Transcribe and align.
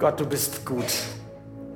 Gott, 0.00 0.18
du 0.18 0.24
bist 0.24 0.64
gut. 0.64 0.86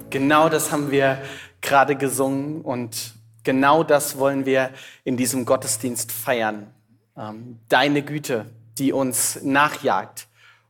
Genau 0.08 0.48
das 0.48 0.72
haben 0.72 0.90
wir 0.90 1.22
gerade 1.60 1.94
gesungen 1.94 2.62
und 2.62 3.12
genau 3.42 3.84
das 3.84 4.16
wollen 4.16 4.46
wir 4.46 4.72
in 5.04 5.18
diesem 5.18 5.44
Gottesdienst 5.44 6.10
feiern. 6.10 6.72
Ähm, 7.18 7.60
deine 7.68 8.00
Güte, 8.00 8.46
die 8.78 8.94
uns 8.94 9.42
nachjagt, 9.42 10.26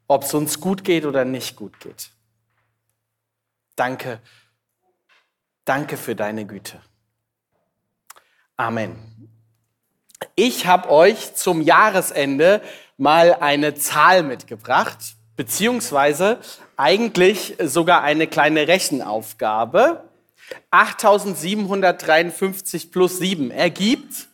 ob 0.09 0.25
es 0.25 0.35
uns 0.35 0.59
gut 0.59 0.83
geht 0.83 1.05
oder 1.05 1.25
nicht 1.25 1.55
gut 1.55 1.79
geht. 1.79 2.11
Danke, 3.77 4.19
danke 5.65 5.97
für 5.97 6.17
deine 6.17 6.47
Güte. 6.47 6.81
Amen. 8.57 8.97
Ich 10.35 10.67
habe 10.67 10.91
euch 10.91 11.37
zum 11.37 11.61
Jahresende 11.61 12.61
mal 12.97 13.33
eine 13.35 13.77
Zahl 13.77 14.25
mitgebracht, 14.25 14.99
beziehungsweise 15.37 16.41
eigentlich 16.77 17.57
sogar 17.63 18.03
eine 18.03 18.27
kleine 18.27 18.69
Rechenaufgabe. 18.69 20.05
8753 20.71 22.91
plus 22.91 23.19
7 23.19 23.51
ergibt 23.51 24.29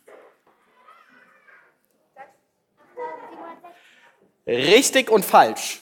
richtig 4.45 5.09
und 5.09 5.25
falsch. 5.25 5.81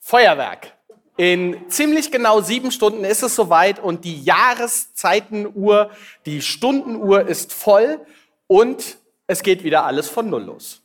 Feuerwerk. 0.00 0.72
In 1.16 1.70
ziemlich 1.70 2.10
genau 2.10 2.40
sieben 2.40 2.72
Stunden 2.72 3.04
ist 3.04 3.22
es 3.22 3.36
soweit 3.36 3.78
und 3.78 4.04
die 4.04 4.22
Jahreszeitenuhr, 4.22 5.90
die 6.26 6.42
Stundenuhr 6.42 7.26
ist 7.26 7.52
voll 7.52 8.04
und 8.48 8.98
es 9.26 9.42
geht 9.42 9.62
wieder 9.62 9.84
alles 9.84 10.08
von 10.08 10.28
Null 10.28 10.42
los. 10.42 10.82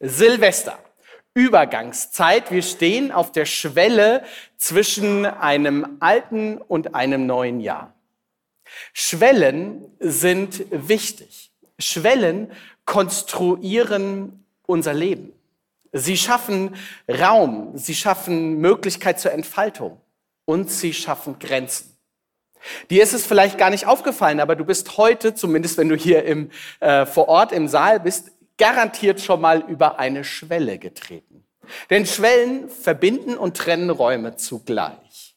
Silvester. 0.00 0.78
Übergangszeit. 1.38 2.50
Wir 2.50 2.62
stehen 2.62 3.12
auf 3.12 3.30
der 3.30 3.44
Schwelle 3.44 4.24
zwischen 4.56 5.24
einem 5.24 5.98
alten 6.00 6.58
und 6.58 6.96
einem 6.96 7.26
neuen 7.26 7.60
Jahr. 7.60 7.94
Schwellen 8.92 9.84
sind 10.00 10.64
wichtig. 10.70 11.52
Schwellen 11.78 12.50
konstruieren 12.84 14.44
unser 14.66 14.92
Leben. 14.92 15.32
Sie 15.92 16.16
schaffen 16.16 16.74
Raum, 17.08 17.70
sie 17.76 17.94
schaffen 17.94 18.58
Möglichkeit 18.58 19.20
zur 19.20 19.30
Entfaltung 19.30 20.00
und 20.44 20.72
sie 20.72 20.92
schaffen 20.92 21.38
Grenzen. 21.38 21.96
Dir 22.90 23.04
ist 23.04 23.12
es 23.12 23.24
vielleicht 23.24 23.58
gar 23.58 23.70
nicht 23.70 23.86
aufgefallen, 23.86 24.40
aber 24.40 24.56
du 24.56 24.64
bist 24.64 24.98
heute, 24.98 25.34
zumindest 25.34 25.78
wenn 25.78 25.88
du 25.88 25.94
hier 25.94 26.24
im, 26.24 26.50
äh, 26.80 27.06
vor 27.06 27.28
Ort 27.28 27.52
im 27.52 27.68
Saal 27.68 28.00
bist, 28.00 28.32
garantiert 28.58 29.20
schon 29.20 29.40
mal 29.40 29.60
über 29.68 29.98
eine 29.98 30.24
Schwelle 30.24 30.78
getreten. 30.78 31.44
Denn 31.90 32.06
Schwellen 32.06 32.68
verbinden 32.68 33.36
und 33.36 33.56
trennen 33.56 33.90
Räume 33.90 34.36
zugleich. 34.36 35.36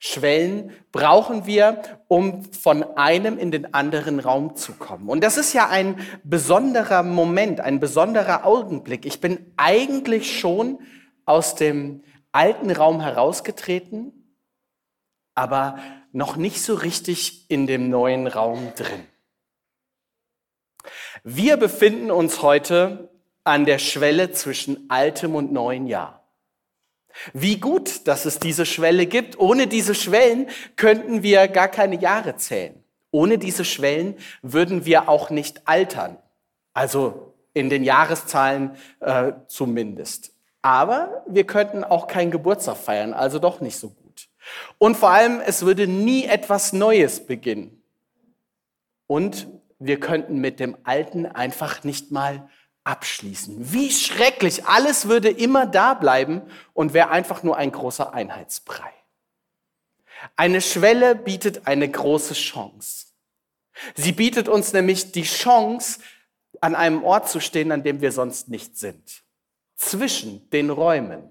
Schwellen 0.00 0.72
brauchen 0.92 1.44
wir, 1.44 1.82
um 2.06 2.44
von 2.52 2.84
einem 2.96 3.36
in 3.36 3.50
den 3.50 3.74
anderen 3.74 4.20
Raum 4.20 4.54
zu 4.54 4.74
kommen. 4.74 5.08
Und 5.08 5.24
das 5.24 5.36
ist 5.36 5.52
ja 5.54 5.68
ein 5.68 5.98
besonderer 6.22 7.02
Moment, 7.02 7.60
ein 7.60 7.80
besonderer 7.80 8.46
Augenblick. 8.46 9.06
Ich 9.06 9.20
bin 9.20 9.52
eigentlich 9.56 10.38
schon 10.38 10.78
aus 11.24 11.56
dem 11.56 12.02
alten 12.30 12.70
Raum 12.70 13.00
herausgetreten, 13.00 14.36
aber 15.34 15.78
noch 16.12 16.36
nicht 16.36 16.62
so 16.62 16.74
richtig 16.74 17.50
in 17.50 17.66
dem 17.66 17.90
neuen 17.90 18.28
Raum 18.28 18.72
drin. 18.76 19.04
Wir 21.24 21.56
befinden 21.56 22.10
uns 22.10 22.42
heute 22.42 23.10
an 23.44 23.64
der 23.64 23.78
Schwelle 23.78 24.32
zwischen 24.32 24.90
altem 24.90 25.34
und 25.34 25.52
neuen 25.52 25.86
Jahr. 25.86 26.18
Wie 27.32 27.58
gut, 27.58 28.06
dass 28.06 28.26
es 28.26 28.38
diese 28.38 28.66
Schwelle 28.66 29.06
gibt. 29.06 29.38
Ohne 29.38 29.66
diese 29.66 29.94
Schwellen 29.94 30.48
könnten 30.76 31.22
wir 31.22 31.48
gar 31.48 31.68
keine 31.68 31.98
Jahre 31.98 32.36
zählen. 32.36 32.82
Ohne 33.10 33.38
diese 33.38 33.64
Schwellen 33.64 34.16
würden 34.42 34.84
wir 34.84 35.08
auch 35.08 35.30
nicht 35.30 35.66
altern. 35.66 36.18
Also 36.74 37.34
in 37.54 37.70
den 37.70 37.82
Jahreszahlen 37.82 38.76
äh, 39.00 39.32
zumindest. 39.48 40.32
Aber 40.62 41.24
wir 41.26 41.44
könnten 41.44 41.84
auch 41.84 42.06
keinen 42.06 42.30
Geburtstag 42.30 42.76
feiern, 42.76 43.14
also 43.14 43.38
doch 43.38 43.60
nicht 43.60 43.76
so 43.76 43.90
gut. 43.90 44.28
Und 44.78 44.96
vor 44.96 45.10
allem, 45.10 45.40
es 45.40 45.64
würde 45.64 45.86
nie 45.86 46.24
etwas 46.24 46.72
Neues 46.72 47.26
beginnen. 47.26 47.82
Und 49.06 49.48
wir 49.78 50.00
könnten 50.00 50.38
mit 50.38 50.60
dem 50.60 50.76
Alten 50.84 51.26
einfach 51.26 51.84
nicht 51.84 52.10
mal 52.10 52.48
abschließen. 52.84 53.72
Wie 53.72 53.90
schrecklich. 53.90 54.64
Alles 54.64 55.08
würde 55.08 55.28
immer 55.28 55.66
da 55.66 55.94
bleiben 55.94 56.42
und 56.72 56.94
wäre 56.94 57.10
einfach 57.10 57.42
nur 57.42 57.56
ein 57.56 57.70
großer 57.70 58.12
Einheitsbrei. 58.12 58.92
Eine 60.36 60.60
Schwelle 60.60 61.14
bietet 61.14 61.66
eine 61.66 61.88
große 61.88 62.34
Chance. 62.34 63.06
Sie 63.94 64.12
bietet 64.12 64.48
uns 64.48 64.72
nämlich 64.72 65.12
die 65.12 65.22
Chance, 65.22 66.00
an 66.60 66.74
einem 66.74 67.04
Ort 67.04 67.28
zu 67.28 67.38
stehen, 67.38 67.70
an 67.70 67.84
dem 67.84 68.00
wir 68.00 68.10
sonst 68.10 68.48
nicht 68.48 68.76
sind. 68.76 69.22
Zwischen 69.76 70.50
den 70.50 70.70
Räumen, 70.70 71.30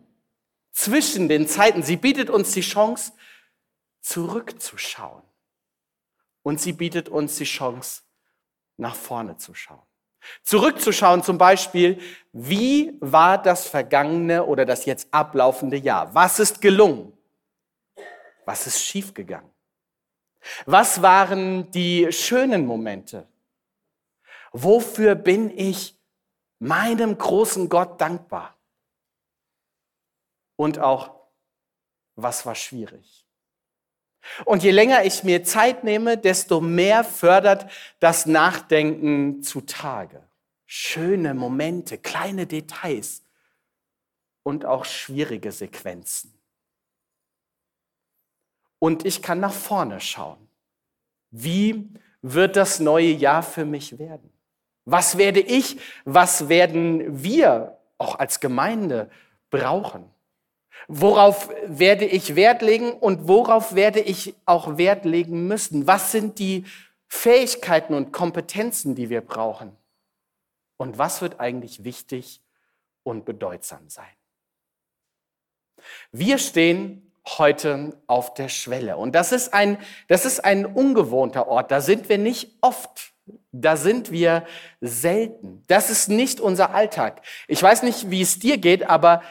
zwischen 0.71 1.27
den 1.27 1.47
Zeiten. 1.47 1.83
Sie 1.83 1.97
bietet 1.97 2.29
uns 2.29 2.51
die 2.51 2.61
Chance, 2.61 3.11
zurückzuschauen. 3.99 5.23
Und 6.43 6.61
sie 6.61 6.71
bietet 6.71 7.09
uns 7.09 7.35
die 7.35 7.43
Chance, 7.43 8.03
nach 8.77 8.95
vorne 8.95 9.37
zu 9.37 9.53
schauen. 9.53 9.81
Zurückzuschauen 10.43 11.23
zum 11.23 11.37
Beispiel, 11.37 12.01
wie 12.31 12.97
war 12.99 13.41
das 13.41 13.67
vergangene 13.67 14.45
oder 14.45 14.65
das 14.65 14.85
jetzt 14.85 15.13
ablaufende 15.13 15.77
Jahr? 15.77 16.13
Was 16.13 16.39
ist 16.39 16.61
gelungen? 16.61 17.13
Was 18.45 18.67
ist 18.67 18.81
schiefgegangen? 18.81 19.51
Was 20.65 21.01
waren 21.01 21.69
die 21.71 22.11
schönen 22.11 22.65
Momente? 22.65 23.27
Wofür 24.51 25.15
bin 25.15 25.49
ich 25.49 25.99
meinem 26.59 27.17
großen 27.17 27.69
Gott 27.69 27.99
dankbar? 27.99 28.57
Und 30.55 30.79
auch, 30.79 31.15
was 32.15 32.45
war 32.45 32.55
schwierig? 32.55 33.26
Und 34.45 34.63
je 34.63 34.71
länger 34.71 35.03
ich 35.03 35.23
mir 35.23 35.43
Zeit 35.43 35.83
nehme, 35.83 36.17
desto 36.17 36.61
mehr 36.61 37.03
fördert 37.03 37.69
das 37.99 38.25
Nachdenken 38.25 39.43
zutage. 39.43 40.23
Schöne 40.65 41.33
Momente, 41.33 41.97
kleine 41.97 42.45
Details 42.45 43.23
und 44.43 44.65
auch 44.65 44.85
schwierige 44.85 45.51
Sequenzen. 45.51 46.33
Und 48.79 49.05
ich 49.05 49.21
kann 49.21 49.39
nach 49.39 49.53
vorne 49.53 49.99
schauen. 49.99 50.47
Wie 51.31 51.89
wird 52.21 52.55
das 52.55 52.79
neue 52.79 53.11
Jahr 53.11 53.43
für 53.43 53.65
mich 53.65 53.97
werden? 53.97 54.31
Was 54.85 55.17
werde 55.17 55.41
ich, 55.41 55.79
was 56.05 56.47
werden 56.47 57.23
wir 57.23 57.77
auch 57.97 58.19
als 58.19 58.39
Gemeinde 58.39 59.09
brauchen? 59.49 60.09
Worauf 60.87 61.49
werde 61.65 62.05
ich 62.05 62.35
Wert 62.35 62.61
legen 62.61 62.91
und 62.91 63.27
worauf 63.27 63.75
werde 63.75 63.99
ich 63.99 64.35
auch 64.45 64.77
Wert 64.77 65.05
legen 65.05 65.47
müssen? 65.47 65.87
Was 65.87 66.11
sind 66.11 66.39
die 66.39 66.65
Fähigkeiten 67.07 67.93
und 67.93 68.11
Kompetenzen, 68.11 68.95
die 68.95 69.09
wir 69.09 69.21
brauchen? 69.21 69.75
Und 70.77 70.97
was 70.97 71.21
wird 71.21 71.39
eigentlich 71.39 71.83
wichtig 71.83 72.41
und 73.03 73.25
bedeutsam 73.25 73.89
sein? 73.89 74.05
Wir 76.11 76.37
stehen 76.37 77.11
heute 77.25 78.01
auf 78.07 78.33
der 78.33 78.49
Schwelle 78.49 78.97
und 78.97 79.13
das 79.13 79.31
ist 79.31 79.53
ein, 79.53 79.77
das 80.07 80.25
ist 80.25 80.45
ein 80.45 80.65
ungewohnter 80.65 81.47
Ort. 81.47 81.71
Da 81.71 81.81
sind 81.81 82.07
wir 82.09 82.17
nicht 82.17 82.57
oft. 82.61 83.13
Da 83.51 83.75
sind 83.75 84.11
wir 84.11 84.45
selten. 84.79 85.63
Das 85.67 85.89
ist 85.89 86.07
nicht 86.07 86.39
unser 86.39 86.73
Alltag. 86.73 87.21
Ich 87.47 87.61
weiß 87.61 87.83
nicht, 87.83 88.09
wie 88.09 88.21
es 88.21 88.39
dir 88.39 88.57
geht, 88.57 88.87
aber 88.87 89.21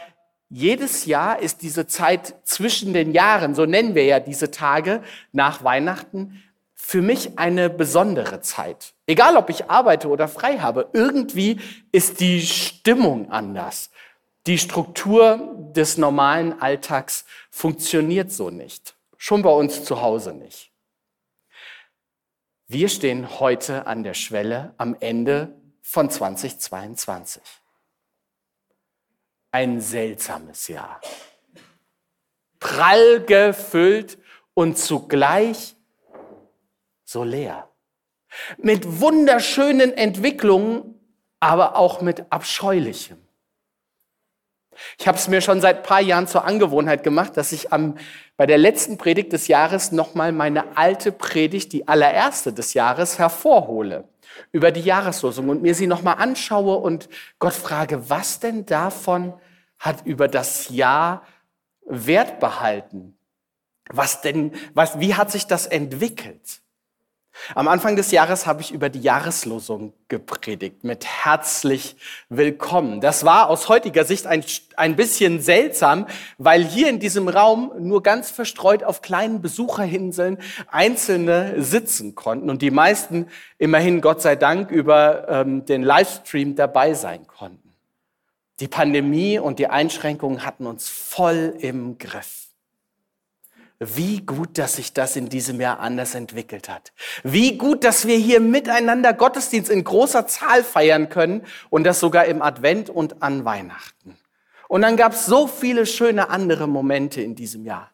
jedes 0.49 1.07
Jahr 1.07 1.41
ist 1.41 1.63
diese 1.63 1.87
Zeit 1.87 2.35
zwischen 2.45 2.93
den 2.93 3.13
Jahren, 3.13 3.55
so 3.55 3.67
nennen 3.67 3.95
wir 3.95 4.05
ja 4.05 4.21
diese 4.21 4.51
Tage 4.51 5.03
nach 5.33 5.65
Weihnachten, 5.65 6.43
für 6.75 7.03
mich 7.03 7.39
eine 7.39 7.69
besondere 7.69 8.41
Zeit. 8.43 8.95
Egal, 9.07 9.37
ob 9.37 9.51
ich 9.51 9.71
arbeite 9.71 10.09
oder 10.09 10.29
frei 10.29 10.59
habe, 10.59 10.89
irgendwie 10.93 11.59
ist 11.91 12.21
die 12.21 12.43
Stimmung 12.43 13.31
anders. 13.31 13.91
Die 14.47 14.59
Struktur 14.59 15.73
des 15.75 15.99
normalen 15.99 16.61
Alltags 16.61 17.25
funktioniert 17.51 18.31
so 18.31 18.51
nicht. 18.51 18.95
Schon 19.17 19.43
bei 19.43 19.51
uns 19.51 19.83
zu 19.83 20.01
Hause 20.01 20.33
nicht. 20.33 20.71
Wir 22.69 22.89
stehen 22.89 23.41
heute 23.41 23.87
an 23.87 24.05
der 24.05 24.15
Schwelle 24.15 24.75
am 24.77 24.97
Ende 25.01 25.57
von 25.83 26.09
2022 26.11 27.43
ein 29.53 29.81
seltsames 29.81 30.69
Jahr. 30.69 31.01
Prall 32.59 33.21
gefüllt 33.21 34.19
und 34.55 34.79
zugleich 34.79 35.77
so 37.05 37.25
leer. 37.25 37.69
Mit 38.59 39.01
wunderschönen 39.01 39.93
Entwicklungen, 39.93 40.99
aber 41.41 41.77
auch 41.77 42.01
mit 42.01 42.25
abscheulichem. 42.31 43.19
Ich 44.99 45.09
habe 45.09 45.17
es 45.17 45.29
mir 45.29 45.41
schon 45.41 45.61
seit 45.61 45.79
ein 45.79 45.83
paar 45.83 46.01
Jahren 46.01 46.27
zur 46.27 46.45
Angewohnheit 46.45 47.03
gemacht, 47.03 47.37
dass 47.37 47.53
ich 47.53 47.73
am, 47.73 47.97
bei 48.37 48.47
der 48.47 48.59
letzten 48.59 48.99
Predigt 48.99 49.33
des 49.33 49.49
Jahres 49.49 49.93
nochmal 49.93 50.33
meine 50.33 50.77
alte 50.77 51.13
Predigt, 51.13 51.73
die 51.73 51.89
allererste 51.89 52.53
des 52.53 52.75
Jahres, 52.75 53.19
hervorhole 53.19 54.05
über 54.53 54.73
die 54.73 54.81
Jahreslosung 54.81 55.49
und 55.49 55.63
mir 55.63 55.75
sie 55.75 55.87
nochmal 55.87 56.17
anschaue 56.19 56.77
und 56.77 57.09
Gott 57.39 57.55
frage, 57.55 58.11
was 58.11 58.41
denn 58.41 58.67
davon 58.67 59.35
hat 59.79 60.07
über 60.07 60.29
das 60.29 60.69
Jahr 60.69 61.23
Wert 61.87 62.41
behalten? 62.41 63.17
Was 63.89 64.21
denn, 64.21 64.53
was, 64.75 64.99
wie 64.99 65.15
hat 65.15 65.31
sich 65.31 65.47
das 65.47 65.67
entwickelt? 65.67 66.61
Am 67.55 67.69
Anfang 67.69 67.97
des 67.97 68.11
Jahres 68.11 68.47
habe 68.47 68.61
ich 68.61 68.73
über 68.73 68.89
die 68.89 69.01
Jahreslosung 69.01 69.93
gepredigt 70.09 70.85
mit 70.85 71.05
herzlich 71.05 71.97
willkommen. 72.29 73.01
Das 73.01 73.25
war 73.25 73.49
aus 73.49 73.69
heutiger 73.69 74.05
Sicht 74.05 74.27
ein, 74.27 74.45
ein 74.77 74.97
bisschen 74.97 75.41
seltsam, 75.41 76.07
weil 76.39 76.65
hier 76.65 76.89
in 76.89 76.99
diesem 76.99 77.29
Raum 77.29 77.73
nur 77.79 78.03
ganz 78.03 78.31
verstreut 78.31 78.83
auf 78.83 79.03
kleinen 79.03 79.43
Besucherhinseln 79.43 80.39
Einzelne 80.69 81.63
sitzen 81.63 82.15
konnten 82.15 82.51
und 82.51 82.63
die 82.63 82.71
meisten 82.71 83.29
immerhin 83.59 84.01
Gott 84.01 84.23
sei 84.23 84.37
Dank 84.37 84.71
über 84.71 85.29
ähm, 85.29 85.65
den 85.67 85.83
Livestream 85.83 86.57
dabei 86.57 86.95
sein 86.95 87.27
konnten. 87.27 87.75
Die 88.61 88.69
Pandemie 88.69 89.39
und 89.39 89.59
die 89.59 89.69
Einschränkungen 89.69 90.45
hatten 90.45 90.67
uns 90.67 90.89
voll 90.89 91.55
im 91.59 91.99
Griff 91.99 92.46
wie 93.79 94.21
gut, 94.25 94.59
dass 94.59 94.77
sich 94.77 94.93
das 94.93 95.17
in 95.17 95.29
diesem 95.29 95.61
Jahr 95.61 95.81
anders 95.81 96.15
entwickelt 96.15 96.69
hat. 96.69 96.93
Wie 97.23 97.59
gut, 97.59 97.85
dass 97.85 98.07
wir 98.07 98.17
hier 98.17 98.41
miteinander 98.41 99.13
Gottesdienst 99.13 99.71
in 99.71 99.85
großer 99.85 100.27
Zahl 100.27 100.65
feiern 100.65 101.09
können 101.09 101.45
und 101.69 101.85
das 101.85 102.01
sogar 102.01 102.25
im 102.25 102.43
Advent 102.43 102.89
und 102.89 103.23
an 103.23 103.45
Weihnachten. 103.45 104.17
Und 104.69 104.83
dann 104.83 104.97
gab 104.97 105.13
es 105.13 105.27
so 105.27 105.47
viele 105.47 105.87
schöne 105.87 106.31
andere 106.31 106.67
Momente 106.67 107.21
in 107.21 107.35
diesem 107.35 107.65
Jahr. 107.65 107.91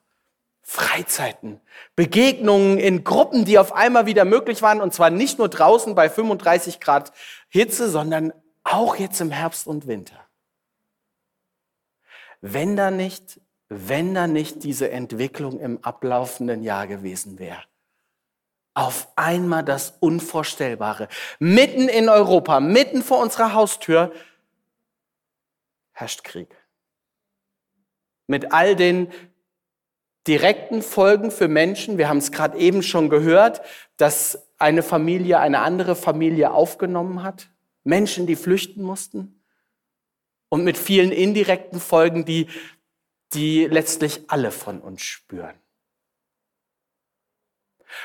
Freizeiten, 0.63 1.61
Begegnungen 1.97 2.79
in 2.79 3.03
Gruppen, 3.05 3.45
die 3.45 3.59
auf 3.59 3.75
einmal 3.75 4.07
wieder 4.07 4.25
möglich 4.25 4.63
waren 4.63 4.81
und 4.81 4.95
zwar 4.95 5.11
nicht 5.11 5.39
nur 5.39 5.49
draußen 5.49 5.95
bei 5.95 6.09
35 6.09 6.81
Grad 6.81 7.13
Hitze, 7.49 7.91
sondern 7.91 8.33
auch 8.63 8.97
jetzt 8.97 9.21
im 9.21 9.33
Herbst 9.33 9.67
und 9.67 9.89
Winter. 9.89 10.17
Wenn 12.41 12.77
da 12.77 12.91
nicht 12.91 13.41
wenn 13.75 14.15
da 14.15 14.27
nicht 14.27 14.65
diese 14.65 14.91
Entwicklung 14.91 15.61
im 15.61 15.83
ablaufenden 15.83 16.63
Jahr 16.63 16.87
gewesen 16.87 17.39
wäre. 17.39 17.63
Auf 18.75 19.09
einmal 19.17 19.65
das 19.65 19.95
Unvorstellbare. 20.01 21.09
Mitten 21.39 21.89
in 21.89 22.09
Europa, 22.09 22.61
mitten 22.61 23.03
vor 23.03 23.21
unserer 23.21 23.53
Haustür 23.53 24.13
herrscht 25.93 26.25
Krieg. 26.25 26.49
Mit 28.27 28.53
all 28.53 28.77
den 28.77 29.09
direkten 30.27 30.83
Folgen 30.83 31.31
für 31.31 31.49
Menschen. 31.49 31.99
Wir 31.99 32.09
haben 32.09 32.19
es 32.19 32.33
gerade 32.33 32.59
eben 32.59 32.83
schon 32.83 33.11
gehört, 33.11 33.63
dass 33.97 34.47
eine 34.59 34.83
Familie 34.83 35.41
eine 35.41 35.61
andere 35.61 35.97
Familie 35.97 36.53
aufgenommen 36.53 37.23
hat. 37.23 37.49
Menschen, 37.85 38.27
die 38.27 38.37
flüchten 38.37 38.83
mussten. 38.83 39.43
Und 40.49 40.65
mit 40.65 40.79
vielen 40.79 41.13
indirekten 41.13 41.81
Folgen, 41.81 42.25
die 42.25 42.47
die 43.35 43.67
letztlich 43.67 44.23
alle 44.29 44.51
von 44.51 44.81
uns 44.81 45.03
spüren. 45.03 45.55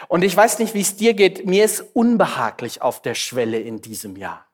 Und 0.08 0.24
ich 0.24 0.36
weiß 0.36 0.60
nicht, 0.60 0.74
wie 0.74 0.82
es 0.82 0.96
dir 0.96 1.14
geht. 1.14 1.46
Mir 1.46 1.66
ist 1.66 1.82
unbehaglich 1.94 2.82
auf 2.82 3.02
der 3.02 3.16
Schwelle 3.16 3.60
in 3.60 3.82
diesem 3.82 4.16
Jahr. 4.16 4.46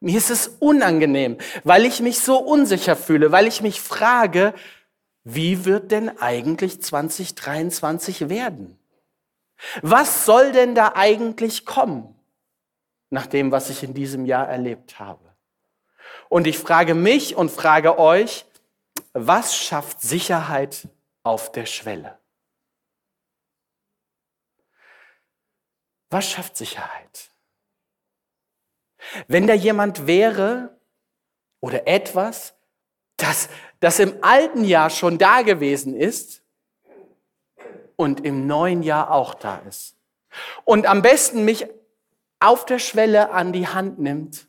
Mir 0.00 0.18
ist 0.18 0.30
es 0.30 0.48
unangenehm, 0.48 1.38
weil 1.64 1.86
ich 1.86 2.00
mich 2.00 2.20
so 2.20 2.38
unsicher 2.38 2.96
fühle, 2.96 3.32
weil 3.32 3.46
ich 3.46 3.62
mich 3.62 3.80
frage, 3.80 4.54
wie 5.24 5.64
wird 5.64 5.90
denn 5.90 6.18
eigentlich 6.18 6.82
2023 6.82 8.28
werden? 8.28 8.78
Was 9.82 10.26
soll 10.26 10.52
denn 10.52 10.74
da 10.74 10.92
eigentlich 10.94 11.64
kommen, 11.64 12.14
nach 13.08 13.26
dem, 13.26 13.50
was 13.52 13.70
ich 13.70 13.82
in 13.82 13.94
diesem 13.94 14.26
Jahr 14.26 14.48
erlebt 14.48 14.98
habe? 14.98 15.34
Und 16.28 16.46
ich 16.46 16.58
frage 16.58 16.94
mich 16.94 17.36
und 17.36 17.50
frage 17.50 17.98
euch, 17.98 18.44
was 19.18 19.56
schafft 19.56 20.02
Sicherheit 20.02 20.88
auf 21.22 21.50
der 21.50 21.64
Schwelle? 21.64 22.18
Was 26.10 26.30
schafft 26.30 26.58
Sicherheit? 26.58 27.30
Wenn 29.26 29.46
da 29.46 29.54
jemand 29.54 30.06
wäre 30.06 30.78
oder 31.60 31.86
etwas, 31.88 32.54
das, 33.16 33.48
das 33.80 33.98
im 34.00 34.22
alten 34.22 34.64
Jahr 34.64 34.90
schon 34.90 35.16
da 35.16 35.40
gewesen 35.40 35.94
ist 35.96 36.42
und 37.96 38.22
im 38.22 38.46
neuen 38.46 38.82
Jahr 38.82 39.10
auch 39.10 39.32
da 39.32 39.56
ist. 39.60 39.96
Und 40.64 40.84
am 40.84 41.00
besten 41.00 41.46
mich 41.46 41.66
auf 42.38 42.66
der 42.66 42.78
Schwelle 42.78 43.30
an 43.30 43.54
die 43.54 43.66
Hand 43.66 43.98
nimmt 43.98 44.46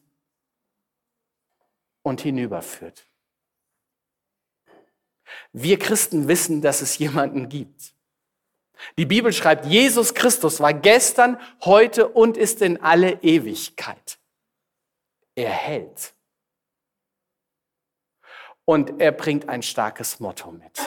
und 2.01 2.19
hinüberführt. 2.19 3.07
Wir 5.59 5.79
Christen 5.79 6.27
wissen, 6.27 6.61
dass 6.61 6.83
es 6.83 6.99
jemanden 6.99 7.49
gibt. 7.49 7.95
Die 8.95 9.07
Bibel 9.07 9.33
schreibt, 9.33 9.65
Jesus 9.65 10.13
Christus 10.13 10.59
war 10.59 10.71
gestern, 10.71 11.39
heute 11.65 12.09
und 12.09 12.37
ist 12.37 12.61
in 12.61 12.79
alle 12.79 13.23
Ewigkeit. 13.23 14.19
Er 15.33 15.49
hält. 15.49 16.13
Und 18.65 19.01
er 19.01 19.11
bringt 19.11 19.49
ein 19.49 19.63
starkes 19.63 20.19
Motto 20.19 20.51
mit. 20.51 20.79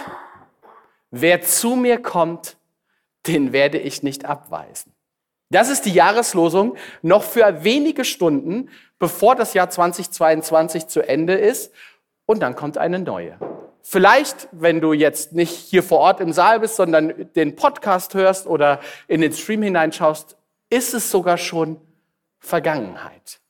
Wer 1.11 1.43
zu 1.43 1.75
mir 1.75 2.01
kommt, 2.01 2.57
den 3.27 3.53
werde 3.53 3.79
ich 3.79 4.05
nicht 4.05 4.25
abweisen. 4.25 4.95
Das 5.49 5.69
ist 5.69 5.85
die 5.85 5.93
Jahreslosung 5.93 6.77
noch 7.03 7.25
für 7.25 7.65
wenige 7.65 8.05
Stunden, 8.05 8.71
bevor 9.01 9.35
das 9.35 9.53
Jahr 9.53 9.69
2022 9.69 10.87
zu 10.87 11.01
Ende 11.01 11.35
ist. 11.35 11.73
Und 12.25 12.39
dann 12.39 12.55
kommt 12.55 12.79
eine 12.79 13.01
neue. 13.01 13.37
Vielleicht, 13.83 14.49
wenn 14.53 14.81
du 14.81 14.93
jetzt 14.93 15.33
nicht 15.33 15.53
hier 15.53 15.83
vor 15.83 15.99
Ort 15.99 16.21
im 16.21 16.33
Saal 16.33 16.61
bist, 16.61 16.77
sondern 16.77 17.33
den 17.35 17.57
Podcast 17.57 18.15
hörst 18.15 18.47
oder 18.47 18.81
in 19.09 19.21
den 19.21 19.33
Stream 19.33 19.63
hineinschaust, 19.63 20.37
ist 20.69 20.95
es 20.95 21.11
sogar 21.11 21.39
schon 21.39 21.81
Vergangenheit. 22.39 23.41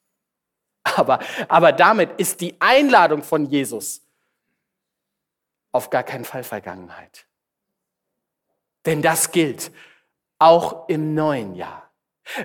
Aber, 0.83 1.19
aber 1.47 1.71
damit 1.71 2.19
ist 2.19 2.41
die 2.41 2.55
Einladung 2.59 3.23
von 3.23 3.45
Jesus 3.45 4.01
auf 5.71 5.89
gar 5.89 6.03
keinen 6.03 6.25
Fall 6.25 6.43
Vergangenheit. 6.43 7.25
Denn 8.85 9.01
das 9.01 9.31
gilt 9.31 9.71
auch 10.39 10.89
im 10.89 11.13
neuen 11.13 11.55
Jahr. 11.55 11.91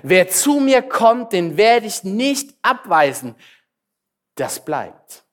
Wer 0.03 0.29
zu 0.29 0.59
mir 0.59 0.81
kommt, 0.81 1.33
den 1.33 1.57
werde 1.57 1.87
ich 1.87 2.03
nicht 2.03 2.55
abweisen. 2.61 3.35
Das 4.35 4.63
bleibt. 4.63 5.23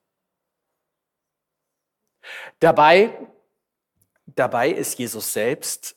Dabei, 2.64 3.10
dabei 4.24 4.70
ist 4.70 4.98
Jesus 4.98 5.34
selbst 5.34 5.96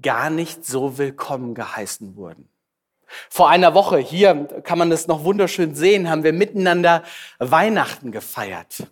gar 0.00 0.30
nicht 0.30 0.64
so 0.64 0.96
willkommen 0.96 1.56
geheißen 1.56 2.14
worden. 2.14 2.48
Vor 3.28 3.48
einer 3.48 3.74
Woche, 3.74 3.98
hier 3.98 4.44
kann 4.62 4.78
man 4.78 4.90
das 4.90 5.08
noch 5.08 5.24
wunderschön 5.24 5.74
sehen, 5.74 6.08
haben 6.08 6.22
wir 6.22 6.32
miteinander 6.32 7.02
Weihnachten 7.40 8.12
gefeiert. 8.12 8.86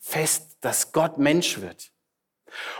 Fest, 0.00 0.56
dass 0.62 0.90
Gott 0.90 1.16
Mensch 1.16 1.60
wird. 1.60 1.92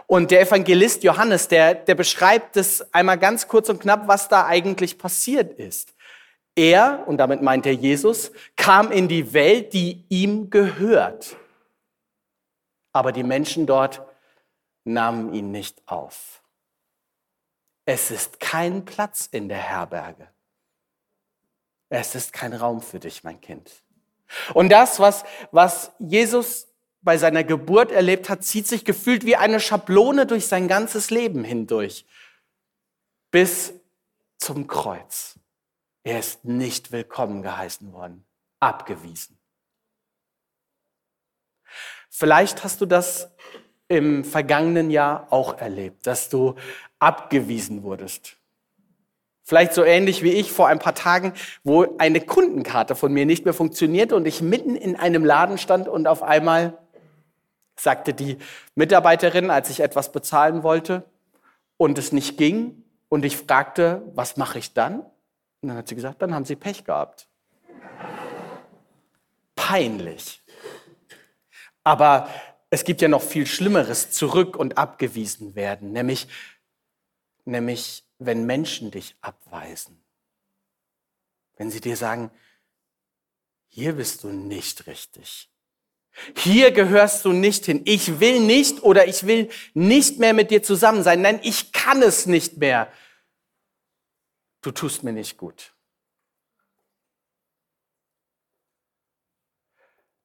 Und 0.09 0.33
der 0.33 0.41
Evangelist 0.41 1.05
Johannes, 1.05 1.47
der, 1.47 1.73
der 1.73 1.95
beschreibt 1.95 2.57
es 2.57 2.93
einmal 2.93 3.21
ganz 3.21 3.47
kurz 3.47 3.69
und 3.69 3.79
knapp, 3.79 4.09
was 4.09 4.29
da 4.29 4.45
eigentlich 4.45 4.99
passiert 4.99 5.57
ist. 5.57 5.95
Er, 6.57 7.05
und 7.07 7.19
damit 7.19 7.43
meint 7.43 7.65
er 7.65 7.75
Jesus, 7.75 8.33
kam 8.57 8.91
in 8.91 9.07
die 9.07 9.33
Welt, 9.33 9.73
die 9.73 10.05
ihm 10.09 10.51
gehört 10.51 11.37
aber 12.97 13.13
die 13.13 13.23
Menschen 13.23 13.67
dort 13.67 14.03
nahmen 14.85 15.35
ihn 15.35 15.51
nicht 15.51 15.83
auf. 15.87 16.43
Es 17.85 18.11
ist 18.11 18.41
kein 18.41 18.85
Platz 18.85 19.29
in 19.31 19.49
der 19.49 19.59
Herberge. 19.59 20.29
Es 21.89 22.15
ist 22.15 22.33
kein 22.33 22.53
Raum 22.53 22.81
für 22.81 22.99
dich, 22.99 23.23
mein 23.23 23.41
Kind. 23.41 23.71
Und 24.55 24.71
das, 24.71 24.99
was, 24.99 25.25
was 25.53 25.93
Jesus 25.99 26.69
bei 27.01 27.17
seiner 27.17 27.45
Geburt 27.45 27.93
erlebt 27.93 28.29
hat, 28.29 28.43
zieht 28.43 28.67
sich 28.67 28.85
gefühlt 28.85 29.25
wie 29.25 29.37
eine 29.37 29.61
Schablone 29.61 30.27
durch 30.27 30.49
sein 30.49 30.67
ganzes 30.67 31.11
Leben 31.11 31.45
hindurch. 31.45 32.05
Bis 33.31 33.75
zum 34.39 34.67
Kreuz. 34.67 35.39
Er 36.03 36.19
ist 36.19 36.45
nicht 36.45 36.91
willkommen 36.91 37.43
geheißen 37.43 37.93
worden, 37.93 38.25
abgewiesen. 38.59 39.39
Vielleicht 42.19 42.65
hast 42.65 42.81
du 42.81 42.87
das 42.87 43.31
im 43.89 44.25
vergangenen 44.25 44.91
Jahr 44.91 45.27
auch 45.31 45.59
erlebt, 45.59 46.07
dass 46.07 46.29
du 46.29 46.55
abgewiesen 46.99 47.83
wurdest 47.83 48.37
Vielleicht 49.49 49.75
so 49.75 49.85
ähnlich 49.85 50.25
wie 50.25 50.33
ich 50.33 50.51
vor 50.51 50.67
ein 50.67 50.81
paar 50.81 50.97
Tagen, 50.97 51.33
wo 51.63 51.87
eine 51.99 52.21
Kundenkarte 52.21 52.97
von 52.97 53.13
mir 53.13 53.27
nicht 53.27 53.45
mehr 53.45 53.55
funktionierte 53.55 54.17
und 54.17 54.27
ich 54.27 54.43
mitten 54.43 54.75
in 54.75 54.97
einem 54.97 55.25
Laden 55.25 55.57
stand 55.57 55.87
und 55.87 56.09
auf 56.09 56.25
einmal 56.25 56.77
sagte 57.77 58.13
die 58.13 58.39
Mitarbeiterin, 58.75 59.51
als 59.51 59.71
ich 59.71 59.79
etwas 59.79 60.11
bezahlen 60.11 60.65
wollte 60.65 61.05
und 61.77 61.97
es 61.97 62.11
nicht 62.11 62.37
ging 62.39 62.83
und 63.09 63.25
ich 63.25 63.37
fragte, 63.37 64.03
was 64.17 64.37
mache 64.37 64.59
ich 64.59 64.75
dann? 64.75 65.03
Und 65.61 65.69
dann 65.69 65.77
hat 65.77 65.87
sie 65.87 65.95
gesagt, 65.95 66.23
dann 66.23 66.35
haben 66.35 66.45
Sie 66.45 66.57
Pech 66.57 66.83
gehabt. 66.83 67.29
Peinlich. 69.55 70.43
Aber 71.87 72.29
es 72.69 72.83
gibt 72.83 73.01
ja 73.01 73.07
noch 73.07 73.23
viel 73.23 73.47
Schlimmeres, 73.47 74.11
zurück 74.11 74.57
und 74.57 74.77
abgewiesen 74.77 75.55
werden, 75.55 75.93
nämlich, 75.93 76.27
nämlich 77.45 78.05
wenn 78.19 78.45
Menschen 78.45 78.91
dich 78.91 79.15
abweisen. 79.21 80.05
Wenn 81.57 81.71
sie 81.71 81.81
dir 81.81 81.97
sagen, 81.97 82.33
hier 83.69 83.93
bist 83.93 84.25
du 84.25 84.31
nicht 84.31 84.89
richtig. 84.89 85.49
Hier 86.37 86.73
gehörst 86.73 87.25
du 87.25 87.33
nicht 87.33 87.67
hin. 87.67 87.83
Ich 87.85 88.19
will 88.19 88.41
nicht 88.41 88.83
oder 88.83 89.07
ich 89.07 89.25
will 89.25 89.49
nicht 89.73 90.19
mehr 90.19 90.35
mit 90.35 90.51
dir 90.51 90.65
zusammen 90.65 91.05
sein. 91.05 91.23
Nein, 91.23 91.39
ich 91.45 91.71
kann 91.71 92.03
es 92.03 92.27
nicht 92.27 92.57
mehr. 92.57 92.91
Du 94.61 94.73
tust 94.73 95.05
mir 95.05 95.13
nicht 95.13 95.37
gut. 95.37 95.76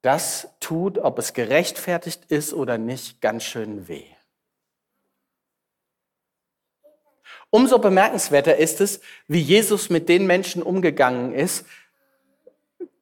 Das 0.02 0.50
tut, 0.60 0.98
ob 0.98 1.20
es 1.20 1.34
gerechtfertigt 1.34 2.26
ist 2.30 2.54
oder 2.54 2.78
nicht, 2.78 3.22
ganz 3.22 3.44
schön 3.44 3.88
weh. 3.88 4.06
Umso 7.52 7.80
bemerkenswerter 7.80 8.56
ist 8.56 8.82
es, 8.82 9.02
wie 9.28 9.42
Jesus 9.42 9.90
mit 9.90 10.08
den 10.08 10.26
Menschen 10.26 10.64
umgegangen 10.64 11.34
ist, 11.34 11.66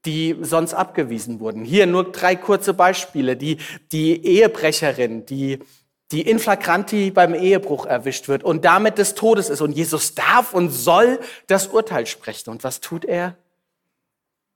die 0.06 0.36
sonst 0.42 0.74
abgewiesen 0.74 1.40
wurden. 1.40 1.64
Hier 1.64 1.86
nur 1.86 2.12
drei 2.12 2.36
kurze 2.36 2.74
Beispiele. 2.74 3.38
Die, 3.38 3.58
die 3.92 4.26
Ehebrecherin, 4.26 5.26
die, 5.26 5.60
die 6.12 6.22
in 6.22 6.40
flagranti 6.40 7.12
beim 7.12 7.36
Ehebruch 7.36 7.86
erwischt 7.86 8.28
wird 8.28 8.44
und 8.44 8.66
damit 8.66 8.98
des 8.98 9.14
Todes 9.14 9.50
ist. 9.50 9.62
Und 9.62 9.74
Jesus 9.74 10.16
darf 10.16 10.54
und 10.54 10.72
soll 10.72 11.20
das 11.48 11.68
Urteil 11.68 12.08
sprechen. 12.08 12.50
Und 12.50 12.64
was 12.64 12.80
tut 12.80 13.06
er? 13.06 13.36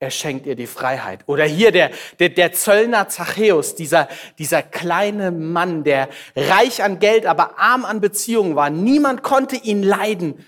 Er 0.03 0.11
schenkt 0.11 0.45
ihr 0.47 0.57
die 0.57 0.67
Freiheit. 0.67 1.21
Oder 1.27 1.45
hier 1.45 1.71
der, 1.71 1.89
der, 2.19 2.27
der 2.27 2.51
Zöllner 2.51 3.07
Zachäus, 3.07 3.73
dieser, 3.73 4.09
dieser 4.37 4.61
kleine 4.61 5.31
Mann, 5.31 5.85
der 5.85 6.09
reich 6.35 6.83
an 6.83 6.99
Geld, 6.99 7.25
aber 7.25 7.57
arm 7.57 7.85
an 7.85 8.01
Beziehungen 8.01 8.57
war. 8.57 8.69
Niemand 8.69 9.23
konnte 9.23 9.55
ihn 9.55 9.81
leiden. 9.81 10.45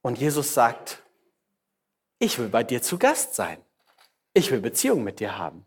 Und 0.00 0.18
Jesus 0.18 0.54
sagt, 0.54 1.02
ich 2.18 2.38
will 2.38 2.48
bei 2.48 2.64
dir 2.64 2.80
zu 2.80 2.96
Gast 2.96 3.34
sein. 3.34 3.58
Ich 4.32 4.50
will 4.50 4.60
Beziehung 4.60 5.04
mit 5.04 5.20
dir 5.20 5.36
haben. 5.36 5.66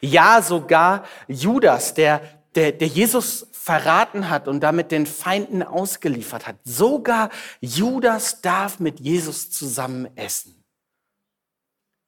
Ja, 0.00 0.42
sogar 0.42 1.04
Judas, 1.28 1.94
der, 1.94 2.20
der, 2.56 2.72
der 2.72 2.88
Jesus 2.88 3.46
verraten 3.52 4.28
hat 4.28 4.48
und 4.48 4.58
damit 4.58 4.90
den 4.90 5.06
Feinden 5.06 5.62
ausgeliefert 5.62 6.48
hat. 6.48 6.56
Sogar 6.64 7.30
Judas 7.60 8.40
darf 8.40 8.80
mit 8.80 8.98
Jesus 8.98 9.52
zusammen 9.52 10.08
essen. 10.16 10.57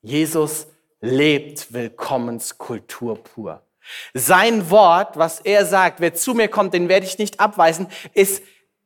Jesus 0.02 0.66
lebt 1.00 1.73
Willkommenskultur 1.73 3.23
pur. 3.23 3.62
Sein 4.14 4.71
Wort, 4.71 5.16
was 5.16 5.40
er 5.40 5.66
sagt, 5.66 6.00
wer 6.00 6.14
zu 6.14 6.35
mir 6.35 6.49
kommt, 6.49 6.75
den 6.75 6.88
werde 6.88 7.07
ich 7.07 7.19
nicht 7.19 7.40
abweisen, 7.40 7.88
ist, 8.14 8.42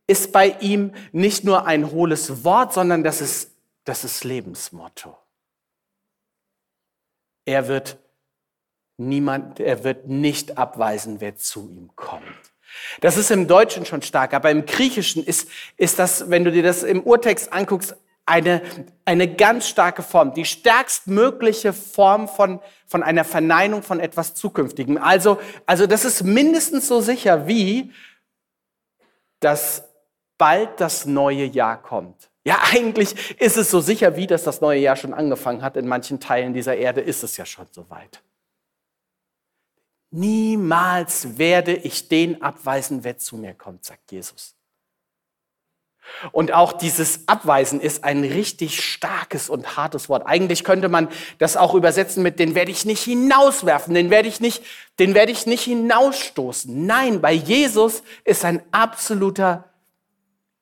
ist 0.07 0.33
bei 0.33 0.57
ihm 0.61 0.95
nicht 1.13 1.45
nur 1.45 1.67
ein 1.67 1.91
hohles 1.91 2.45
Wort, 2.45 2.73
sondern 2.73 3.03
das 3.03 3.21
ist, 3.21 3.51
das 3.85 4.05
ist 4.05 4.25
Lebensmotto. 4.25 5.17
Er 7.45 7.69
wird 7.69 7.99
niemand, 8.97 9.61
er 9.61 9.85
wird 9.85 10.09
nicht 10.09 10.57
abweisen, 10.57 11.21
wer 11.21 11.37
zu 11.37 11.69
ihm 11.69 11.91
kommt. 11.97 12.25
Das 13.01 13.17
ist 13.17 13.31
im 13.31 13.47
Deutschen 13.47 13.87
schon 13.87 14.03
stark, 14.03 14.35
aber 14.35 14.51
im 14.51 14.67
Griechischen 14.67 15.25
ist, 15.25 15.49
ist 15.77 15.99
das, 15.99 16.31
wenn 16.31 16.45
du 16.45 16.51
dir 16.51 16.63
das 16.63 16.83
im 16.83 17.03
Urtext 17.03 17.53
anguckst, 17.53 17.97
eine, 18.27 18.63
eine 19.05 19.35
ganz 19.35 19.69
starke 19.69 20.03
Form, 20.03 20.33
die 20.33 20.45
stärkstmögliche 20.45 21.73
Form 21.73 22.29
von, 22.29 22.61
von 22.87 23.03
einer 23.03 23.25
Verneinung 23.25 23.83
von 23.83 24.01
etwas 24.01 24.35
Zukünftigem. 24.35 24.97
Also, 24.99 25.39
also 25.67 25.87
das 25.87 26.05
ist 26.05 26.23
mindestens 26.23 26.89
so 26.89 27.01
sicher 27.01 27.47
wie, 27.47 27.93
dass 29.41 29.85
bald 30.39 30.81
das 30.81 31.05
neue 31.05 31.45
Jahr 31.45 31.81
kommt. 31.81 32.31
Ja, 32.47 32.61
eigentlich 32.73 33.39
ist 33.41 33.57
es 33.57 33.71
so 33.71 33.81
sicher 33.81 34.17
wie, 34.17 34.27
dass 34.27 34.45
das 34.45 34.61
neue 34.61 34.81
Jahr 34.81 34.97
schon 34.97 35.15
angefangen 35.15 35.63
hat. 35.63 35.77
In 35.77 35.87
manchen 35.87 36.21
Teilen 36.21 36.53
dieser 36.53 36.77
Erde 36.77 37.01
ist 37.01 37.23
es 37.23 37.37
ja 37.37 37.47
schon 37.47 37.67
so 37.71 37.89
weit. 37.91 38.23
Niemals 40.11 41.39
werde 41.39 41.75
ich 41.75 42.09
den 42.09 42.41
abweisen, 42.41 43.03
wer 43.03 43.19
zu 43.19 43.37
mir 43.37 43.55
kommt, 43.55 43.85
sagt 43.85 44.13
Jesus. 44.13 44.55
Und 46.33 46.53
auch 46.53 46.73
dieses 46.73 47.29
Abweisen 47.29 47.81
ist 47.81 48.05
ein 48.05 48.25
richtig 48.25 48.85
starkes 48.85 49.49
und 49.49 49.77
hartes 49.77 50.09
Wort. 50.09 50.27
Eigentlich 50.27 50.65
könnte 50.65 50.89
man 50.89 51.09
das 51.39 51.57
auch 51.57 51.75
übersetzen 51.75 52.23
mit, 52.23 52.39
den 52.39 52.55
werde 52.55 52.71
ich 52.71 52.85
nicht 52.85 53.03
hinauswerfen, 53.03 53.95
den 53.95 54.11
werde 54.11 54.29
ich 54.29 54.41
nicht, 54.41 54.65
den 54.99 55.15
werde 55.15 55.33
ich 55.33 55.47
nicht 55.47 55.65
hinausstoßen. 55.65 56.87
Nein, 56.87 57.21
bei 57.21 57.33
Jesus 57.33 58.03
ist 58.25 58.45
ein 58.45 58.63
absoluter 58.73 59.73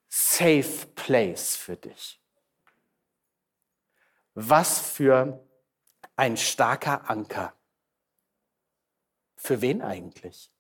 Safe 0.09 0.87
Place 0.95 1.57
für 1.57 1.77
dich. 1.77 2.21
Was 4.35 4.79
für 4.79 5.47
ein 6.17 6.37
starker 6.37 7.09
Anker. 7.09 7.55
Für 9.37 9.61
wen 9.61 9.83
eigentlich? 9.83 10.51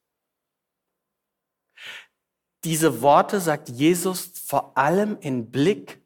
Diese 2.65 3.03
Worte 3.03 3.41
sagt 3.41 3.69
Jesus 3.69 4.31
vor 4.47 4.77
allem 4.77 5.17
in 5.21 5.51
Blick 5.51 6.01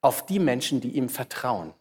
auf 0.00 0.24
die 0.24 0.38
Menschen, 0.38 0.80
die 0.80 0.90
ihm 0.90 1.08
vertrauen. 1.08 1.74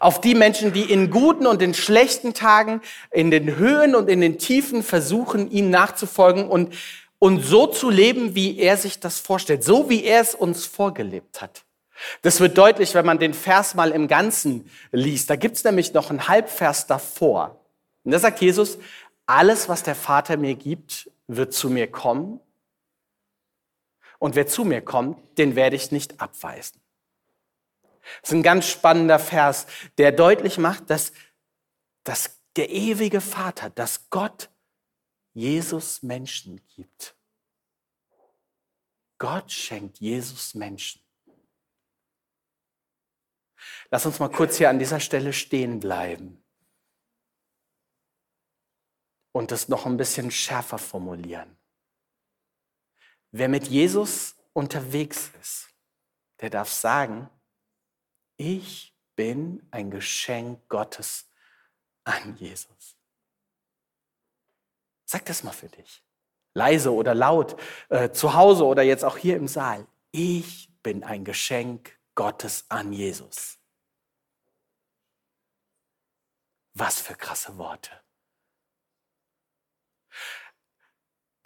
Auf 0.00 0.20
die 0.20 0.34
Menschen, 0.34 0.72
die 0.72 0.90
in 0.92 1.10
guten 1.10 1.46
und 1.46 1.62
in 1.62 1.72
schlechten 1.72 2.34
Tagen, 2.34 2.82
in 3.12 3.30
den 3.30 3.56
Höhen 3.56 3.94
und 3.94 4.08
in 4.08 4.20
den 4.20 4.38
Tiefen 4.38 4.82
versuchen, 4.82 5.50
ihm 5.50 5.70
nachzufolgen 5.70 6.48
und, 6.48 6.74
und 7.20 7.42
so 7.42 7.68
zu 7.68 7.88
leben, 7.88 8.34
wie 8.34 8.58
er 8.58 8.76
sich 8.76 8.98
das 8.98 9.20
vorstellt, 9.20 9.62
so 9.62 9.88
wie 9.88 10.04
er 10.04 10.20
es 10.20 10.34
uns 10.34 10.66
vorgelebt 10.66 11.40
hat. 11.40 11.64
Das 12.22 12.40
wird 12.40 12.58
deutlich, 12.58 12.94
wenn 12.94 13.06
man 13.06 13.18
den 13.18 13.34
Vers 13.34 13.74
mal 13.74 13.92
im 13.92 14.08
Ganzen 14.08 14.68
liest. 14.90 15.30
Da 15.30 15.36
gibt's 15.36 15.64
nämlich 15.64 15.94
noch 15.94 16.10
einen 16.10 16.28
Halbvers 16.28 16.86
davor. 16.86 17.60
Und 18.04 18.12
da 18.12 18.18
sagt 18.18 18.40
Jesus, 18.40 18.78
alles, 19.26 19.68
was 19.68 19.82
der 19.82 19.94
Vater 19.94 20.36
mir 20.36 20.54
gibt, 20.54 21.10
wird 21.28 21.52
zu 21.52 21.70
mir 21.70 21.90
kommen. 21.90 22.40
Und 24.18 24.34
wer 24.34 24.48
zu 24.48 24.64
mir 24.64 24.82
kommt, 24.82 25.38
den 25.38 25.54
werde 25.54 25.76
ich 25.76 25.92
nicht 25.92 26.20
abweisen. 26.20 26.82
Das 28.20 28.30
ist 28.30 28.34
ein 28.34 28.42
ganz 28.42 28.66
spannender 28.66 29.18
Vers, 29.18 29.66
der 29.98 30.10
deutlich 30.10 30.58
macht, 30.58 30.90
dass, 30.90 31.12
dass 32.02 32.40
der 32.56 32.70
ewige 32.70 33.20
Vater, 33.20 33.70
dass 33.70 34.10
Gott 34.10 34.50
Jesus 35.34 36.02
Menschen 36.02 36.66
gibt. 36.74 37.14
Gott 39.18 39.52
schenkt 39.52 39.98
Jesus 39.98 40.54
Menschen. 40.54 41.02
Lass 43.90 44.06
uns 44.06 44.18
mal 44.18 44.30
kurz 44.30 44.56
hier 44.56 44.70
an 44.70 44.78
dieser 44.78 45.00
Stelle 45.00 45.32
stehen 45.32 45.80
bleiben 45.80 46.42
und 49.38 49.52
das 49.52 49.68
noch 49.68 49.86
ein 49.86 49.96
bisschen 49.96 50.32
schärfer 50.32 50.78
formulieren. 50.78 51.56
Wer 53.30 53.48
mit 53.48 53.68
Jesus 53.68 54.34
unterwegs 54.52 55.30
ist, 55.40 55.68
der 56.40 56.50
darf 56.50 56.72
sagen, 56.72 57.30
ich 58.36 58.96
bin 59.14 59.64
ein 59.70 59.92
Geschenk 59.92 60.68
Gottes 60.68 61.30
an 62.02 62.36
Jesus. 62.36 62.96
Sag 65.04 65.24
das 65.26 65.44
mal 65.44 65.52
für 65.52 65.68
dich. 65.68 66.02
Leise 66.54 66.92
oder 66.92 67.14
laut, 67.14 67.60
äh, 67.90 68.10
zu 68.10 68.34
Hause 68.34 68.64
oder 68.64 68.82
jetzt 68.82 69.04
auch 69.04 69.18
hier 69.18 69.36
im 69.36 69.46
Saal. 69.46 69.86
Ich 70.10 70.68
bin 70.82 71.04
ein 71.04 71.24
Geschenk 71.24 71.96
Gottes 72.16 72.64
an 72.70 72.92
Jesus. 72.92 73.60
Was 76.74 77.00
für 77.00 77.14
krasse 77.14 77.56
Worte. 77.56 77.92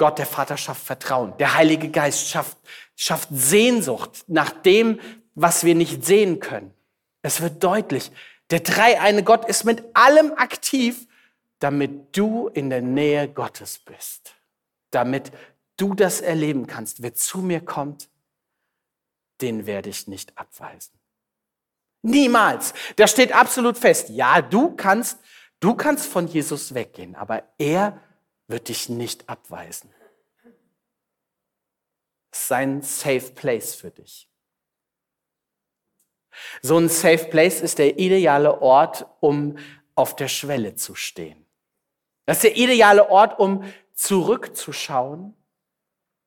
Gott, 0.03 0.19
der 0.19 0.27
Vater, 0.27 0.57
schafft 0.57 0.85
Vertrauen. 0.85 1.33
Der 1.39 1.55
Heilige 1.55 1.89
Geist 1.89 2.29
schafft, 2.29 2.57
schafft 2.97 3.29
Sehnsucht 3.31 4.25
nach 4.27 4.51
dem, 4.51 4.99
was 5.37 5.63
wir 5.63 5.77
nicht 5.77 6.05
sehen 6.05 6.41
können. 6.41 6.75
Es 7.23 7.41
wird 7.41 7.63
deutlich, 7.63 8.11
der 8.51 8.59
dreieine 8.59 9.23
Gott 9.23 9.45
ist 9.45 9.63
mit 9.63 9.85
allem 9.95 10.33
aktiv, 10.33 11.07
damit 11.61 12.17
du 12.17 12.49
in 12.49 12.69
der 12.69 12.83
Nähe 12.83 13.29
Gottes 13.29 13.79
bist. 13.79 14.35
Damit 14.91 15.31
du 15.77 15.95
das 15.95 16.21
erleben 16.21 16.67
kannst. 16.67 17.01
Wer 17.01 17.15
zu 17.15 17.39
mir 17.39 17.61
kommt, 17.61 18.09
den 19.41 19.67
werde 19.67 19.89
ich 19.89 20.09
nicht 20.09 20.37
abweisen. 20.37 20.99
Niemals. 22.03 22.75
Das 22.97 23.13
steht 23.13 23.33
absolut 23.33 23.79
fest. 23.79 24.09
Ja, 24.09 24.43
du 24.43 24.75
kannst, 24.75 25.21
du 25.61 25.75
kannst 25.75 26.07
von 26.09 26.27
Jesus 26.27 26.75
weggehen, 26.75 27.15
aber 27.15 27.45
er 27.57 28.01
wird 28.49 28.69
dich 28.69 28.89
nicht 28.89 29.29
abweisen. 29.29 29.91
Sein 32.33 32.83
Safe 32.83 33.31
Place 33.33 33.75
für 33.75 33.91
dich. 33.91 34.29
So 36.63 36.79
ein 36.79 36.89
Safe 36.89 37.27
Place 37.27 37.61
ist 37.61 37.79
der 37.79 37.99
ideale 37.99 38.63
Ort, 38.63 39.07
um 39.21 39.59
auf 39.95 40.17
der 40.17 40.29
Schwelle 40.29 40.75
zu 40.75 40.95
stehen. 40.95 41.47
Das 42.25 42.39
ist 42.39 42.45
der 42.45 42.57
ideale 42.57 43.11
Ort, 43.11 43.39
um 43.39 43.65
zurückzuschauen 43.95 45.37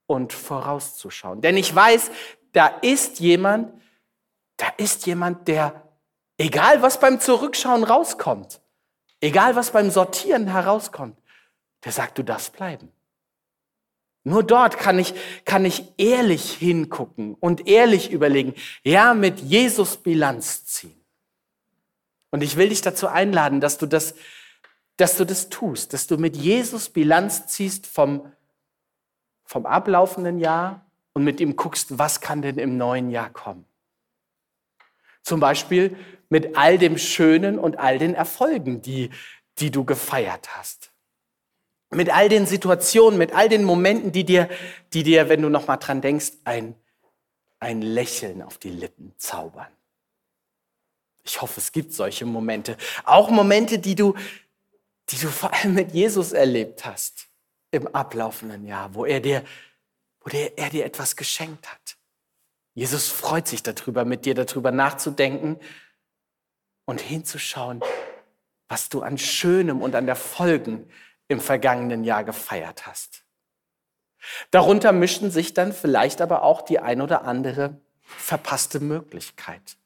und 0.07 0.34
vorauszuschauen. 0.34 1.41
Denn 1.41 1.57
ich 1.57 1.74
weiß, 1.74 2.12
da 2.51 2.67
ist 2.67 3.19
jemand, 3.19 3.81
da 4.57 4.67
ist 4.77 5.05
jemand, 5.05 5.48
der, 5.48 5.89
egal 6.38 6.81
was 6.81 7.00
beim 7.00 7.19
Zurückschauen 7.19 7.84
rauskommt, 7.84 8.62
egal 9.19 9.55
was 9.55 9.72
beim 9.72 9.89
Sortieren 9.89 10.48
herauskommt, 10.48 11.17
der 11.86 11.92
sagt, 11.92 12.18
du 12.18 12.24
darfst 12.24 12.54
bleiben. 12.54 12.92
Nur 14.24 14.44
dort 14.44 14.80
kann 14.80 14.98
ich, 14.98 15.13
kann 15.46 15.65
ich 15.65 15.84
ehrlich 15.98 16.51
hingucken 16.51 17.36
und 17.36 17.68
ehrlich 17.68 18.12
überlegen, 18.12 18.56
ja, 18.84 19.13
mit 19.13 19.39
Jesus 19.39 19.98
Bilanz 19.98 20.65
ziehen. 20.65 21.00
Und 22.32 22.42
ich 22.42 22.58
will 22.58 22.70
dich 22.70 22.82
dazu 22.82 23.08
einladen, 23.08 23.62
dass 23.62 23.77
du 23.77 23.86
das, 23.86 24.15
dass 24.98 25.15
du 25.15 25.25
das 25.25 25.50
tust, 25.50 25.94
dass 25.94 26.08
du 26.08 26.18
mit 26.18 26.36
Jesus 26.36 26.89
Bilanz 26.89 27.46
ziehst 27.46 27.86
vom, 27.86 28.32
vom 29.46 29.68
ablaufenden 29.68 30.39
Jahr 30.39 30.89
und 31.13 31.24
mit 31.24 31.39
ihm 31.39 31.56
guckst, 31.56 32.00
was 32.00 32.20
kann 32.20 32.42
denn 32.42 32.58
im 32.58 32.77
neuen 32.77 33.12
Jahr 33.12 33.30
kommen. 33.30 33.65
Zum 35.22 35.39
Beispiel 35.39 35.96
mit 36.30 36.58
all 36.58 36.80
dem 36.80 36.98
Schönen 36.98 37.60
und 37.60 37.77
all 37.77 38.00
den 38.00 38.15
Erfolgen, 38.15 38.82
die, 38.82 39.12
die 39.60 39.70
du 39.70 39.86
gefeiert 39.86 40.58
hast. 40.58 40.92
Mit 41.96 42.10
all 42.10 42.30
den 42.30 42.46
Situationen, 42.46 43.18
mit 43.18 43.34
all 43.34 43.48
den 43.48 43.64
Momenten, 43.64 44.12
die 44.12 44.25
dir, 44.25 44.50
die 44.94 45.04
dir, 45.04 45.30
wenn 45.30 45.42
du 45.42 45.50
noch 45.50 45.68
mal 45.68 45.78
dran 45.78 46.02
denkst, 46.02 46.34
ein, 46.44 46.75
ein 47.60 47.82
Lächeln 47.82 48.42
auf 48.42 48.58
die 48.58 48.70
Lippen 48.70 49.14
zaubern. 49.18 49.72
Ich 51.24 51.42
hoffe, 51.42 51.60
es 51.60 51.72
gibt 51.72 51.94
solche 51.94 52.25
Momente. 52.25 52.78
Auch 53.06 53.30
Momente, 53.30 53.80
die 53.80 53.96
du, 53.96 54.14
die 55.10 55.18
du 55.18 55.30
vor 55.30 55.54
allem 55.54 55.74
mit 55.74 55.94
Jesus 55.94 56.34
erlebt 56.34 56.86
hast 56.86 57.28
im 57.72 57.88
ablaufenden 57.88 58.66
Jahr, 58.66 58.94
wo 58.94 59.06
er 59.06 59.22
dir, 59.22 59.44
wo 60.22 60.30
der, 60.30 60.58
er 60.58 60.70
dir 60.70 60.86
etwas 60.86 61.16
geschenkt 61.16 61.72
hat. 61.72 61.98
Jesus 62.74 63.08
freut 63.08 63.48
sich 63.48 63.64
darüber, 63.64 64.04
mit 64.04 64.25
dir 64.25 64.36
darüber 64.36 64.72
nachzudenken 64.72 65.58
und 66.86 67.00
hinzuschauen, 67.00 67.82
was 68.68 68.90
du 68.90 69.02
an 69.02 69.18
Schönem 69.18 69.82
und 69.82 69.96
an 69.96 70.08
Erfolgen 70.08 70.90
im 71.27 71.39
vergangenen 71.39 72.03
Jahr 72.03 72.24
gefeiert 72.24 72.86
hast. 72.86 73.24
Darunter 74.51 74.91
mischen 74.91 75.32
sich 75.32 75.53
dann 75.53 75.74
vielleicht 75.74 76.22
aber 76.22 76.44
auch 76.44 76.62
die 76.62 76.79
ein 76.79 77.01
oder 77.01 77.24
andere 77.24 77.79
verpasste 78.01 78.79
Möglichkeit. 78.79 79.77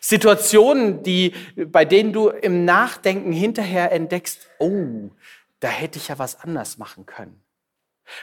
Situationen, 0.00 1.02
die, 1.02 1.34
bei 1.56 1.84
denen 1.84 2.12
du 2.12 2.28
im 2.28 2.64
Nachdenken 2.64 3.32
hinterher 3.32 3.92
entdeckst, 3.92 4.48
oh, 4.58 5.10
da 5.60 5.68
hätte 5.68 5.98
ich 5.98 6.08
ja 6.08 6.18
was 6.18 6.40
anders 6.40 6.78
machen 6.78 7.06
können. 7.06 7.42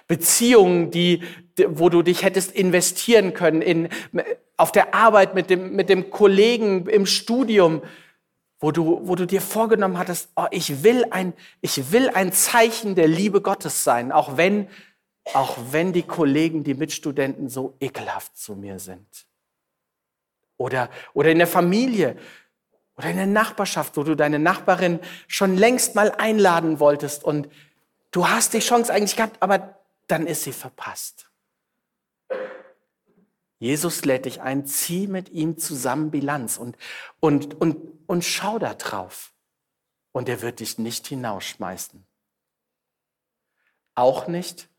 Beziehungen, 0.07 0.91
die, 0.91 1.23
wo 1.67 1.89
du 1.89 2.01
dich 2.01 2.23
hättest 2.23 2.51
investieren 2.51 3.33
können, 3.33 3.61
in, 3.61 3.89
auf 4.57 4.71
der 4.71 4.93
Arbeit 4.93 5.33
mit 5.33 5.49
dem, 5.49 5.75
mit 5.75 5.89
dem 5.89 6.11
Kollegen 6.11 6.87
im 6.87 7.05
Studium, 7.05 7.81
wo 8.59 8.71
du, 8.71 9.07
wo 9.07 9.15
du 9.15 9.25
dir 9.25 9.41
vorgenommen 9.41 9.97
hattest, 9.97 10.29
oh, 10.35 10.45
ich 10.51 10.83
will 10.83 11.05
ein, 11.11 11.33
ich 11.61 11.91
will 11.91 12.09
ein 12.09 12.33
Zeichen 12.33 12.95
der 12.95 13.07
Liebe 13.07 13.41
Gottes 13.41 13.83
sein, 13.83 14.11
auch 14.11 14.37
wenn, 14.37 14.67
auch 15.33 15.57
wenn 15.71 15.93
die 15.93 16.03
Kollegen, 16.03 16.63
die 16.63 16.73
Mitstudenten 16.73 17.49
so 17.49 17.75
ekelhaft 17.79 18.37
zu 18.37 18.55
mir 18.55 18.79
sind. 18.79 19.07
Oder, 20.57 20.89
oder 21.13 21.31
in 21.31 21.37
der 21.37 21.47
Familie 21.47 22.17
oder 22.97 23.11
in 23.11 23.15
der 23.15 23.27
Nachbarschaft, 23.27 23.95
wo 23.95 24.03
du 24.03 24.15
deine 24.15 24.39
Nachbarin 24.39 24.99
schon 25.27 25.55
längst 25.55 25.95
mal 25.95 26.11
einladen 26.11 26.81
wolltest 26.81 27.23
und 27.23 27.47
du 28.11 28.27
hast 28.27 28.53
die 28.53 28.59
Chance 28.59 28.91
eigentlich 28.91 29.15
gehabt, 29.15 29.41
aber 29.41 29.79
dann 30.07 30.27
ist 30.27 30.43
sie 30.43 30.51
verpasst. 30.51 31.29
Jesus 33.59 34.05
lädt 34.05 34.25
dich 34.25 34.41
ein, 34.41 34.65
zieh 34.65 35.07
mit 35.07 35.29
ihm 35.29 35.57
zusammen 35.57 36.11
Bilanz 36.11 36.57
und, 36.57 36.77
und, 37.19 37.59
und, 37.59 37.77
und 38.07 38.23
schau 38.23 38.57
da 38.57 38.73
drauf. 38.73 39.33
Und 40.11 40.29
er 40.29 40.41
wird 40.41 40.61
dich 40.61 40.79
nicht 40.79 41.07
hinausschmeißen. 41.07 42.05
Auch 43.95 44.27
nicht, 44.27 44.69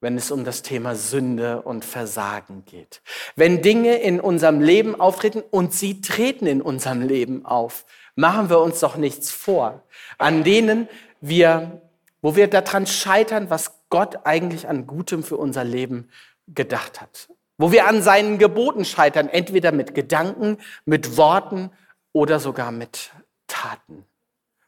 wenn 0.00 0.16
es 0.16 0.30
um 0.30 0.44
das 0.44 0.62
Thema 0.62 0.96
Sünde 0.96 1.62
und 1.62 1.84
Versagen 1.84 2.64
geht. 2.64 3.00
Wenn 3.36 3.62
Dinge 3.62 3.98
in 3.98 4.20
unserem 4.20 4.60
Leben 4.60 5.00
auftreten 5.00 5.42
und 5.50 5.72
sie 5.72 6.00
treten 6.00 6.46
in 6.46 6.60
unserem 6.60 7.02
Leben 7.02 7.46
auf, 7.46 7.86
machen 8.16 8.50
wir 8.50 8.60
uns 8.60 8.80
doch 8.80 8.96
nichts 8.96 9.30
vor, 9.30 9.82
an 10.18 10.42
denen 10.44 10.88
wir, 11.20 11.80
wo 12.22 12.36
wir 12.36 12.48
daran 12.48 12.86
scheitern, 12.86 13.50
was 13.50 13.80
Gott 13.88 14.26
eigentlich 14.26 14.68
an 14.68 14.86
Gutem 14.86 15.22
für 15.22 15.36
unser 15.36 15.64
Leben 15.64 16.10
gedacht 16.48 17.00
hat. 17.00 17.28
Wo 17.58 17.72
wir 17.72 17.86
an 17.88 18.02
seinen 18.02 18.38
Geboten 18.38 18.84
scheitern, 18.84 19.28
entweder 19.28 19.72
mit 19.72 19.94
Gedanken, 19.94 20.58
mit 20.84 21.16
Worten 21.16 21.70
oder 22.12 22.38
sogar 22.38 22.70
mit 22.70 23.10
Taten. 23.48 24.06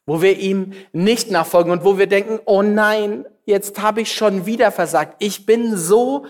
Wo 0.06 0.20
wir 0.22 0.38
ihm 0.38 0.72
nicht 0.92 1.30
nachfolgen 1.30 1.70
und 1.70 1.84
wo 1.84 1.98
wir 1.98 2.08
denken, 2.08 2.40
oh 2.44 2.62
nein, 2.62 3.24
jetzt 3.44 3.80
habe 3.80 4.00
ich 4.00 4.12
schon 4.12 4.44
wieder 4.44 4.72
versagt. 4.72 5.16
Ich 5.20 5.46
bin 5.46 5.76
so, 5.76 6.26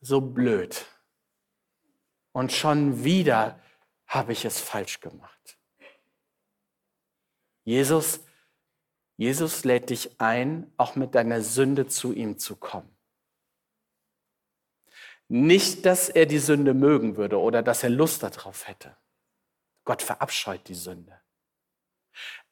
so 0.00 0.20
blöd. 0.20 0.84
Und 2.32 2.52
schon 2.52 3.04
wieder 3.04 3.60
habe 4.06 4.32
ich 4.32 4.44
es 4.44 4.60
falsch 4.60 5.00
gemacht. 5.00 5.58
Jesus, 7.64 8.20
Jesus 9.16 9.64
lädt 9.64 9.90
dich 9.90 10.20
ein, 10.20 10.72
auch 10.76 10.96
mit 10.96 11.14
deiner 11.14 11.42
Sünde 11.42 11.86
zu 11.86 12.12
ihm 12.12 12.38
zu 12.38 12.56
kommen. 12.56 12.97
Nicht, 15.28 15.84
dass 15.84 16.08
er 16.08 16.26
die 16.26 16.38
Sünde 16.38 16.72
mögen 16.72 17.16
würde 17.16 17.38
oder 17.38 17.62
dass 17.62 17.82
er 17.82 17.90
Lust 17.90 18.22
darauf 18.22 18.66
hätte. 18.66 18.96
Gott 19.84 20.02
verabscheut 20.02 20.66
die 20.68 20.74
Sünde. 20.74 21.12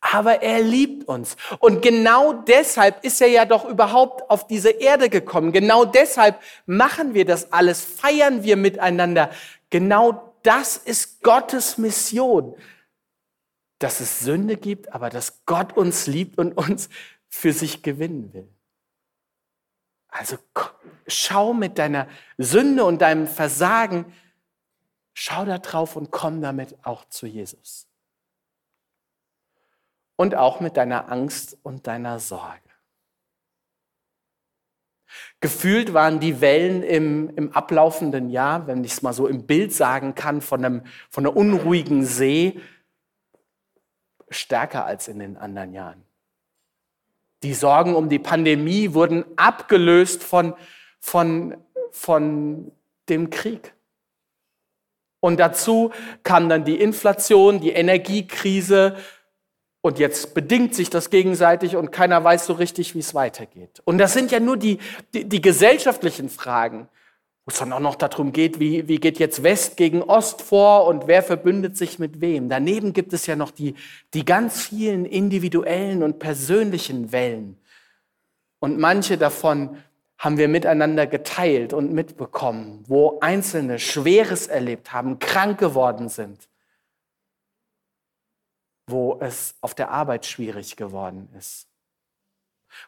Aber 0.01 0.43
er 0.43 0.61
liebt 0.61 1.09
uns. 1.09 1.37
Und 1.59 1.83
genau 1.83 2.35
deshalb 2.35 3.03
ist 3.03 3.21
er 3.21 3.29
ja 3.29 3.45
doch 3.45 3.65
überhaupt 3.65 4.31
auf 4.31 4.47
diese 4.47 4.71
Erde 4.71 5.09
gekommen. 5.09 5.53
Genau 5.53 5.85
deshalb 5.85 6.41
machen 6.67 7.15
wir 7.15 7.25
das 7.25 7.53
alles, 7.53 7.83
feiern 7.83 8.45
wir 8.45 8.57
miteinander. 8.57 9.31
Genau 9.71 10.35
das 10.43 10.77
ist 10.77 11.23
Gottes 11.23 11.79
Mission. 11.79 12.55
Dass 13.79 14.01
es 14.01 14.21
Sünde 14.21 14.57
gibt, 14.57 14.93
aber 14.93 15.11
dass 15.11 15.45
Gott 15.45 15.77
uns 15.77 16.07
liebt 16.07 16.39
und 16.39 16.53
uns 16.53 16.89
für 17.29 17.53
sich 17.53 17.83
gewinnen 17.83 18.33
will. 18.33 18.49
Also 20.19 20.39
schau 21.07 21.53
mit 21.53 21.79
deiner 21.79 22.09
Sünde 22.39 22.85
und 22.85 23.03
deinem 23.03 23.27
Versagen, 23.27 24.13
schau 25.13 25.45
da 25.45 25.59
drauf 25.59 25.95
und 25.95 26.11
komm 26.11 26.41
damit 26.41 26.77
auch 26.85 27.05
zu 27.09 27.27
Jesus. 27.27 27.87
Und 30.17 30.35
auch 30.35 30.61
mit 30.61 30.79
deiner 30.79 31.13
Angst 31.13 31.59
und 31.63 31.87
deiner 31.87 32.19
Sorge. 32.19 32.61
Gefühlt 35.41 35.93
waren 35.93 36.19
die 36.19 36.41
Wellen 36.41 36.83
im, 36.83 37.29
im 37.37 37.53
ablaufenden 37.53 38.31
Jahr, 38.31 38.67
wenn 38.67 38.83
ich 38.85 38.93
es 38.93 39.03
mal 39.03 39.13
so 39.13 39.27
im 39.27 39.47
Bild 39.47 39.75
sagen 39.75 40.15
kann, 40.15 40.41
von 40.41 40.65
einem, 40.65 40.87
von 41.11 41.27
einem 41.27 41.37
unruhigen 41.37 42.07
See, 42.07 42.61
stärker 44.31 44.87
als 44.87 45.09
in 45.09 45.19
den 45.19 45.37
anderen 45.37 45.75
Jahren. 45.75 46.06
Die 47.47 47.55
Sorgen 47.55 47.95
um 47.95 48.09
die 48.09 48.19
Pandemie 48.19 48.93
wurden 48.93 49.25
abgelöst 49.37 50.25
von, 50.25 50.55
von, 50.99 51.55
von 51.93 52.73
dem 53.09 53.31
Krieg. 53.31 53.73
Und 55.21 55.39
dazu 55.39 55.93
kam 56.25 56.49
dann 56.49 56.65
die 56.65 56.81
Inflation, 56.81 57.61
die 57.61 57.71
Energiekrise. 57.71 58.97
Und 59.81 60.01
jetzt 60.01 60.35
bedingt 60.35 60.75
sich 60.75 60.91
das 60.91 61.09
gegenseitig 61.09 61.77
und 61.77 61.93
keiner 61.93 62.25
weiß 62.25 62.47
so 62.47 62.55
richtig, 62.55 62.97
wie 62.97 62.99
es 62.99 63.15
weitergeht. 63.15 63.81
Und 63.85 63.99
das 63.99 64.13
sind 64.13 64.33
ja 64.33 64.41
nur 64.41 64.57
die, 64.57 64.79
die, 65.15 65.29
die 65.29 65.41
gesellschaftlichen 65.41 66.29
Fragen 66.29 66.89
wo 67.47 67.53
es 67.53 67.59
dann 67.61 67.73
auch 67.73 67.81
noch 67.81 67.95
darum 67.95 68.33
geht, 68.33 68.59
wie, 68.59 68.89
wie 68.89 68.99
geht 68.99 69.21
jetzt 69.21 69.45
West 69.45 69.77
gegen 69.77 70.03
Ost 70.03 70.43
vor 70.43 70.87
und 70.87 71.07
wer 71.07 71.23
verbündet 71.23 71.77
sich 71.77 72.01
mit 72.01 72.21
wem. 72.21 72.49
Daneben 72.49 72.93
gibt 72.93 73.13
es 73.13 73.27
ja 73.27 73.37
noch 73.37 73.53
die, 73.53 73.77
die 74.15 74.25
ganz 74.25 74.63
vielen 74.63 75.05
individuellen 75.05 76.03
und 76.03 76.19
persönlichen 76.19 77.13
Wellen. 77.13 77.57
Und 78.59 78.81
manche 78.81 79.17
davon 79.17 79.77
haben 80.19 80.39
wir 80.39 80.49
miteinander 80.49 81.07
geteilt 81.07 81.73
und 81.73 81.93
mitbekommen, 81.93 82.83
wo 82.89 83.21
Einzelne 83.21 83.79
Schweres 83.79 84.49
erlebt 84.49 84.93
haben, 84.93 85.21
krank 85.21 85.61
geworden 85.61 86.09
sind, 86.09 86.49
wo 88.89 89.19
es 89.21 89.55
auf 89.61 89.77
der 89.77 89.93
Arbeit 89.93 90.27
schwierig 90.27 90.75
geworden 90.75 91.29
ist, 91.39 91.69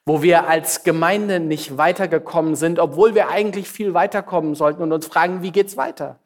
wo 0.04 0.22
wir 0.22 0.48
als 0.48 0.84
Gemeinde 0.84 1.40
nicht 1.40 1.76
weitergekommen 1.76 2.56
sind, 2.56 2.78
obwohl 2.78 3.14
wir 3.14 3.28
eigentlich 3.28 3.68
viel 3.68 3.94
weiterkommen 3.94 4.54
sollten 4.54 4.82
und 4.82 4.92
uns 4.92 5.06
fragen, 5.06 5.42
wie 5.42 5.52
geht's 5.52 5.76
weiter? 5.76 6.18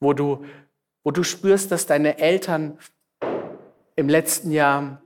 Wo 0.00 0.12
du, 0.12 0.44
wo 1.04 1.10
du 1.10 1.22
spürst, 1.22 1.70
dass 1.70 1.86
deine 1.86 2.18
Eltern 2.18 2.78
im 3.96 4.08
letzten 4.08 4.50
Jahr 4.50 5.02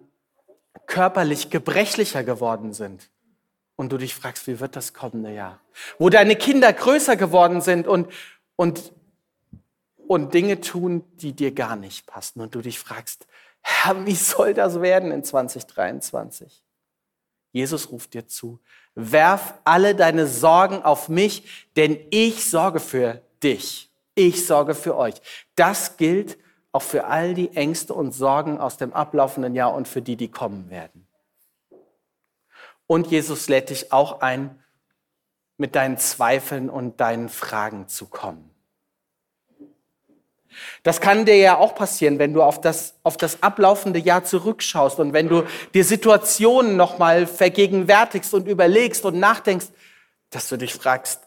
körperlich 0.86 1.50
gebrechlicher 1.50 2.22
geworden 2.24 2.72
sind 2.72 3.10
und 3.76 3.92
du 3.92 3.98
dich 3.98 4.14
fragst, 4.14 4.46
wie 4.46 4.60
wird 4.60 4.76
das 4.76 4.92
kommende 4.92 5.32
Jahr? 5.32 5.60
Wo 5.98 6.10
deine 6.10 6.36
Kinder 6.36 6.72
größer 6.72 7.16
geworden 7.16 7.60
sind 7.60 7.86
und, 7.86 8.12
und 8.56 8.92
und 10.06 10.34
Dinge 10.34 10.60
tun, 10.60 11.04
die 11.16 11.32
dir 11.32 11.52
gar 11.52 11.76
nicht 11.76 12.06
passen 12.06 12.40
und 12.40 12.54
du 12.54 12.60
dich 12.60 12.78
fragst, 12.78 13.26
Herr, 13.64 14.06
wie 14.06 14.14
soll 14.14 14.52
das 14.52 14.80
werden 14.80 15.10
in 15.10 15.24
2023? 15.24 16.62
Jesus 17.50 17.90
ruft 17.90 18.14
dir 18.14 18.26
zu, 18.26 18.60
werf 18.94 19.54
alle 19.64 19.94
deine 19.94 20.26
Sorgen 20.26 20.82
auf 20.82 21.08
mich, 21.08 21.68
denn 21.76 21.98
ich 22.10 22.48
sorge 22.48 22.78
für 22.78 23.22
dich. 23.42 23.90
Ich 24.14 24.46
sorge 24.46 24.74
für 24.74 24.96
euch. 24.96 25.14
Das 25.56 25.96
gilt 25.96 26.38
auch 26.72 26.82
für 26.82 27.06
all 27.06 27.34
die 27.34 27.56
Ängste 27.56 27.94
und 27.94 28.12
Sorgen 28.12 28.58
aus 28.58 28.76
dem 28.76 28.92
ablaufenden 28.92 29.54
Jahr 29.54 29.74
und 29.74 29.88
für 29.88 30.02
die, 30.02 30.16
die 30.16 30.30
kommen 30.30 30.70
werden. 30.70 31.06
Und 32.86 33.06
Jesus 33.06 33.48
lädt 33.48 33.70
dich 33.70 33.92
auch 33.92 34.20
ein, 34.20 34.62
mit 35.56 35.74
deinen 35.74 35.98
Zweifeln 35.98 36.68
und 36.68 37.00
deinen 37.00 37.28
Fragen 37.28 37.88
zu 37.88 38.06
kommen. 38.06 38.53
Das 40.82 41.00
kann 41.00 41.24
dir 41.24 41.36
ja 41.36 41.56
auch 41.56 41.74
passieren, 41.74 42.18
wenn 42.18 42.32
du 42.32 42.42
auf 42.42 42.60
das, 42.60 42.94
auf 43.02 43.16
das 43.16 43.42
ablaufende 43.42 43.98
Jahr 43.98 44.24
zurückschaust 44.24 44.98
und 45.00 45.12
wenn 45.12 45.28
du 45.28 45.44
dir 45.72 45.84
Situationen 45.84 46.76
nochmal 46.76 47.26
vergegenwärtigst 47.26 48.34
und 48.34 48.46
überlegst 48.46 49.04
und 49.04 49.18
nachdenkst, 49.18 49.66
dass 50.30 50.48
du 50.48 50.56
dich 50.56 50.74
fragst, 50.74 51.20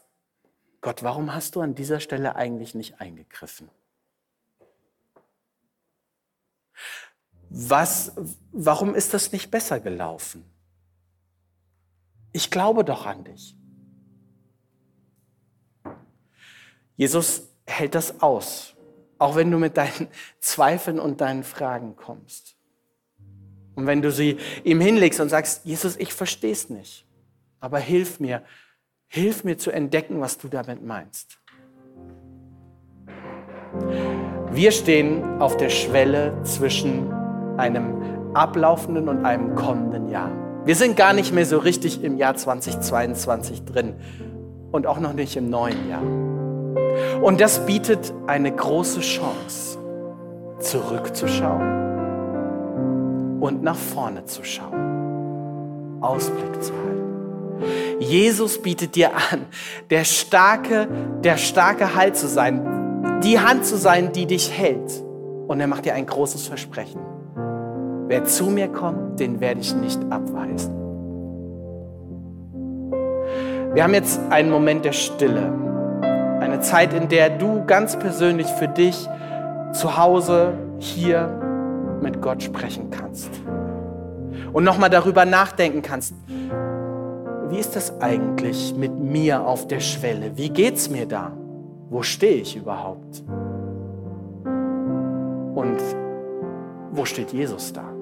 Gott, 0.82 1.04
warum 1.04 1.34
hast 1.34 1.56
du 1.56 1.62
an 1.62 1.76
dieser 1.76 2.00
Stelle 2.00 2.36
eigentlich 2.36 2.76
nicht 2.76 3.02
eingegriffen? 3.02 3.70
Was, 7.50 8.12
warum 8.52 8.94
ist 8.94 9.14
das 9.14 9.32
nicht 9.32 9.50
besser 9.52 9.80
gelaufen? 9.80 10.46
Ich 12.34 12.52
glaube 12.52 12.84
doch 12.84 13.06
an 13.06 13.24
dich. 13.24 13.56
Jesus 16.96 17.44
hält 17.66 17.96
das 17.96 18.22
aus. 18.22 18.76
Auch 19.20 19.36
wenn 19.36 19.52
du 19.52 19.58
mit 19.58 19.78
deinen 19.78 20.08
Zweifeln 20.40 21.00
und 21.00 21.22
deinen 21.22 21.44
Fragen 21.44 21.96
kommst. 21.96 22.56
Und 23.76 23.86
wenn 23.86 24.02
du 24.02 24.12
sie 24.12 24.38
ihm 24.64 24.82
hinlegst 24.82 25.20
und 25.20 25.30
sagst, 25.30 25.66
Jesus, 25.66 25.98
ich 25.98 26.14
verstehe 26.14 26.52
es 26.52 26.70
nicht, 26.70 27.06
aber 27.60 27.78
hilf 27.78 28.20
mir, 28.20 28.42
hilf 29.08 29.44
mir 29.44 29.58
zu 29.58 29.70
entdecken, 29.72 30.20
was 30.20 30.40
du 30.40 30.48
damit 30.48 30.84
meinst. 30.84 31.40
Wir 34.52 34.72
stehen 34.72 35.40
auf 35.40 35.58
der 35.58 35.70
Schwelle 35.70 36.42
zwischen 36.44 37.12
einem 37.58 38.34
ablaufenden 38.34 39.10
und 39.10 39.26
einem 39.26 39.56
kommenden 39.56 40.10
Jahr. 40.10 40.32
Wir 40.66 40.76
sind 40.76 40.98
gar 40.98 41.14
nicht 41.14 41.34
mehr 41.34 41.46
so 41.46 41.60
richtig 41.60 42.04
im 42.04 42.18
Jahr 42.18 42.36
2022 42.36 43.64
drin 43.64 43.96
und 44.72 44.88
auch 44.88 45.00
noch 45.00 45.14
nicht 45.14 45.38
im 45.38 45.50
neuen 45.50 45.88
Jahr. 45.90 46.27
Und 47.22 47.42
das 47.42 47.66
bietet 47.66 48.14
eine 48.28 48.52
große 48.52 49.02
Chance, 49.02 49.78
zurückzuschauen 50.60 51.88
und 53.40 53.64
nach 53.64 53.76
vorne 53.76 54.26
zu 54.26 54.44
schauen, 54.44 56.00
Ausblick 56.02 56.62
zu 56.62 56.74
halten. 56.74 56.88
Jesus 58.00 58.62
bietet 58.62 58.96
dir 58.96 59.12
an, 59.16 59.46
der 59.90 60.04
starke, 60.04 60.88
der 61.24 61.38
starke 61.38 61.96
Halt 61.96 62.16
zu 62.16 62.28
sein, 62.28 63.22
die 63.24 63.40
Hand 63.40 63.66
zu 63.66 63.78
sein, 63.78 64.12
die 64.12 64.26
dich 64.26 64.52
hält. 64.52 65.04
Und 65.48 65.60
er 65.60 65.68
macht 65.68 65.86
dir 65.86 65.94
ein 65.94 66.06
großes 66.06 66.48
Versprechen. 66.48 67.02
Wer 68.08 68.26
zu 68.26 68.46
mir 68.46 68.68
kommt, 68.68 69.20
den 69.20 69.40
werde 69.40 69.62
ich 69.62 69.74
nicht 69.76 70.00
abweisen. 70.12 70.74
Wir 73.74 73.84
haben 73.84 73.94
jetzt 73.94 74.20
einen 74.30 74.50
Moment 74.50 74.86
der 74.86 74.94
Stille. 74.94 75.67
Eine 76.58 76.66
Zeit, 76.66 76.94
in 76.94 77.08
der 77.08 77.30
du 77.30 77.64
ganz 77.68 78.00
persönlich 78.00 78.48
für 78.48 78.68
dich 78.68 79.08
zu 79.74 79.96
Hause 79.96 80.54
hier 80.80 81.28
mit 82.02 82.20
Gott 82.20 82.42
sprechen 82.42 82.90
kannst. 82.90 83.30
Und 84.54 84.64
nochmal 84.64 84.90
darüber 84.90 85.24
nachdenken 85.26 85.84
kannst, 85.84 86.16
wie 87.50 87.60
ist 87.60 87.76
das 87.76 88.02
eigentlich 88.02 88.74
mit 88.76 88.92
mir 88.92 89.46
auf 89.46 89.68
der 89.68 89.82
Schwelle? 89.82 90.36
Wie 90.36 90.50
geht's 90.50 90.90
mir 90.90 91.06
da? 91.06 91.32
Wo 91.92 92.02
stehe 92.02 92.42
ich 92.42 92.56
überhaupt? 92.56 93.24
Und 95.54 95.78
wo 96.90 97.06
steht 97.06 97.34
Jesus 97.34 97.72
da? 97.72 97.97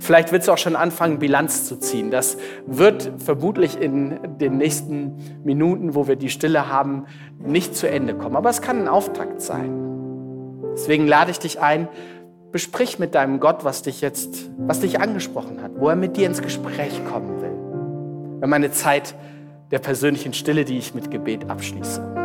Vielleicht 0.00 0.32
willst 0.32 0.48
du 0.48 0.52
auch 0.52 0.58
schon 0.58 0.76
anfangen, 0.76 1.18
Bilanz 1.18 1.66
zu 1.66 1.76
ziehen. 1.76 2.10
Das 2.10 2.36
wird 2.66 3.12
vermutlich 3.18 3.80
in 3.80 4.38
den 4.38 4.58
nächsten 4.58 5.16
Minuten, 5.44 5.94
wo 5.94 6.08
wir 6.08 6.16
die 6.16 6.30
Stille 6.30 6.68
haben, 6.68 7.06
nicht 7.38 7.76
zu 7.76 7.88
Ende 7.88 8.14
kommen. 8.14 8.36
Aber 8.36 8.50
es 8.50 8.62
kann 8.62 8.80
ein 8.80 8.88
Auftakt 8.88 9.40
sein. 9.40 9.82
Deswegen 10.74 11.06
lade 11.06 11.30
ich 11.30 11.38
dich 11.38 11.60
ein, 11.60 11.88
besprich 12.50 12.98
mit 12.98 13.14
deinem 13.14 13.40
Gott, 13.40 13.64
was 13.64 13.82
dich 13.82 14.00
jetzt, 14.00 14.50
was 14.58 14.80
dich 14.80 15.00
angesprochen 15.00 15.62
hat, 15.62 15.72
wo 15.76 15.88
er 15.88 15.96
mit 15.96 16.16
dir 16.16 16.26
ins 16.26 16.42
Gespräch 16.42 17.00
kommen 17.10 17.40
will. 17.40 18.38
Wir 18.38 18.42
haben 18.42 18.52
eine 18.52 18.70
Zeit 18.72 19.14
der 19.70 19.78
persönlichen 19.78 20.34
Stille, 20.34 20.64
die 20.64 20.78
ich 20.78 20.94
mit 20.94 21.10
Gebet 21.10 21.48
abschließe. 21.48 22.21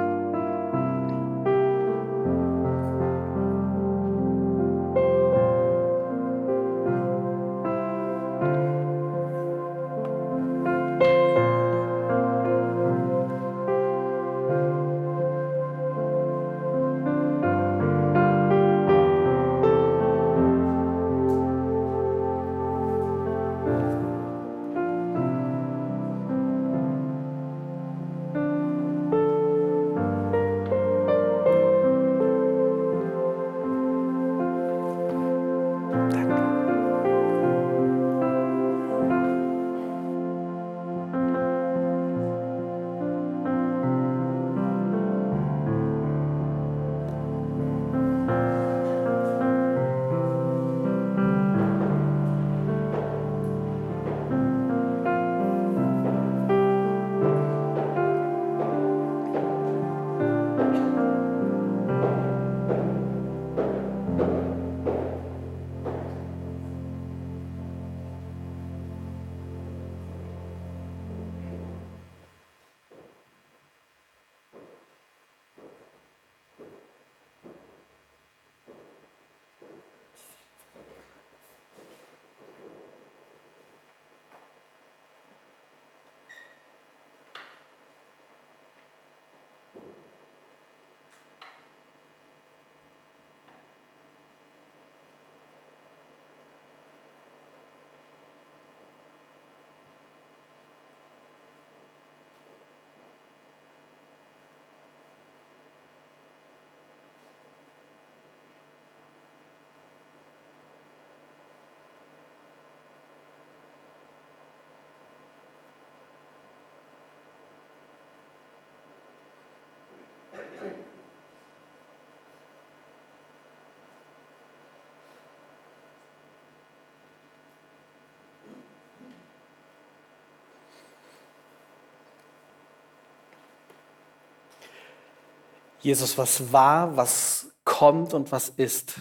Jesus, 135.80 136.18
was 136.18 136.52
war, 136.52 136.96
was 136.98 137.52
kommt 137.64 138.14
und 138.14 138.32
was 138.32 138.50
ist. 138.50 138.96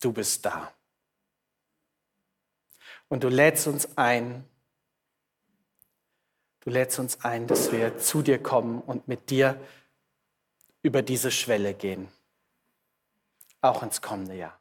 Du 0.00 0.12
bist 0.12 0.44
da. 0.44 0.72
Und 3.08 3.24
du 3.24 3.28
lädst 3.28 3.66
uns 3.66 3.96
ein, 3.98 4.44
du 6.60 6.70
lädst 6.70 6.98
uns 6.98 7.24
ein, 7.24 7.46
dass 7.46 7.72
wir 7.72 7.98
zu 7.98 8.22
dir 8.22 8.40
kommen 8.40 8.80
und 8.80 9.08
mit 9.08 9.30
dir 9.30 9.60
über 10.82 11.02
diese 11.02 11.30
Schwelle 11.30 11.74
gehen, 11.74 12.08
auch 13.60 13.82
ins 13.82 14.00
kommende 14.00 14.34
Jahr. 14.34 14.59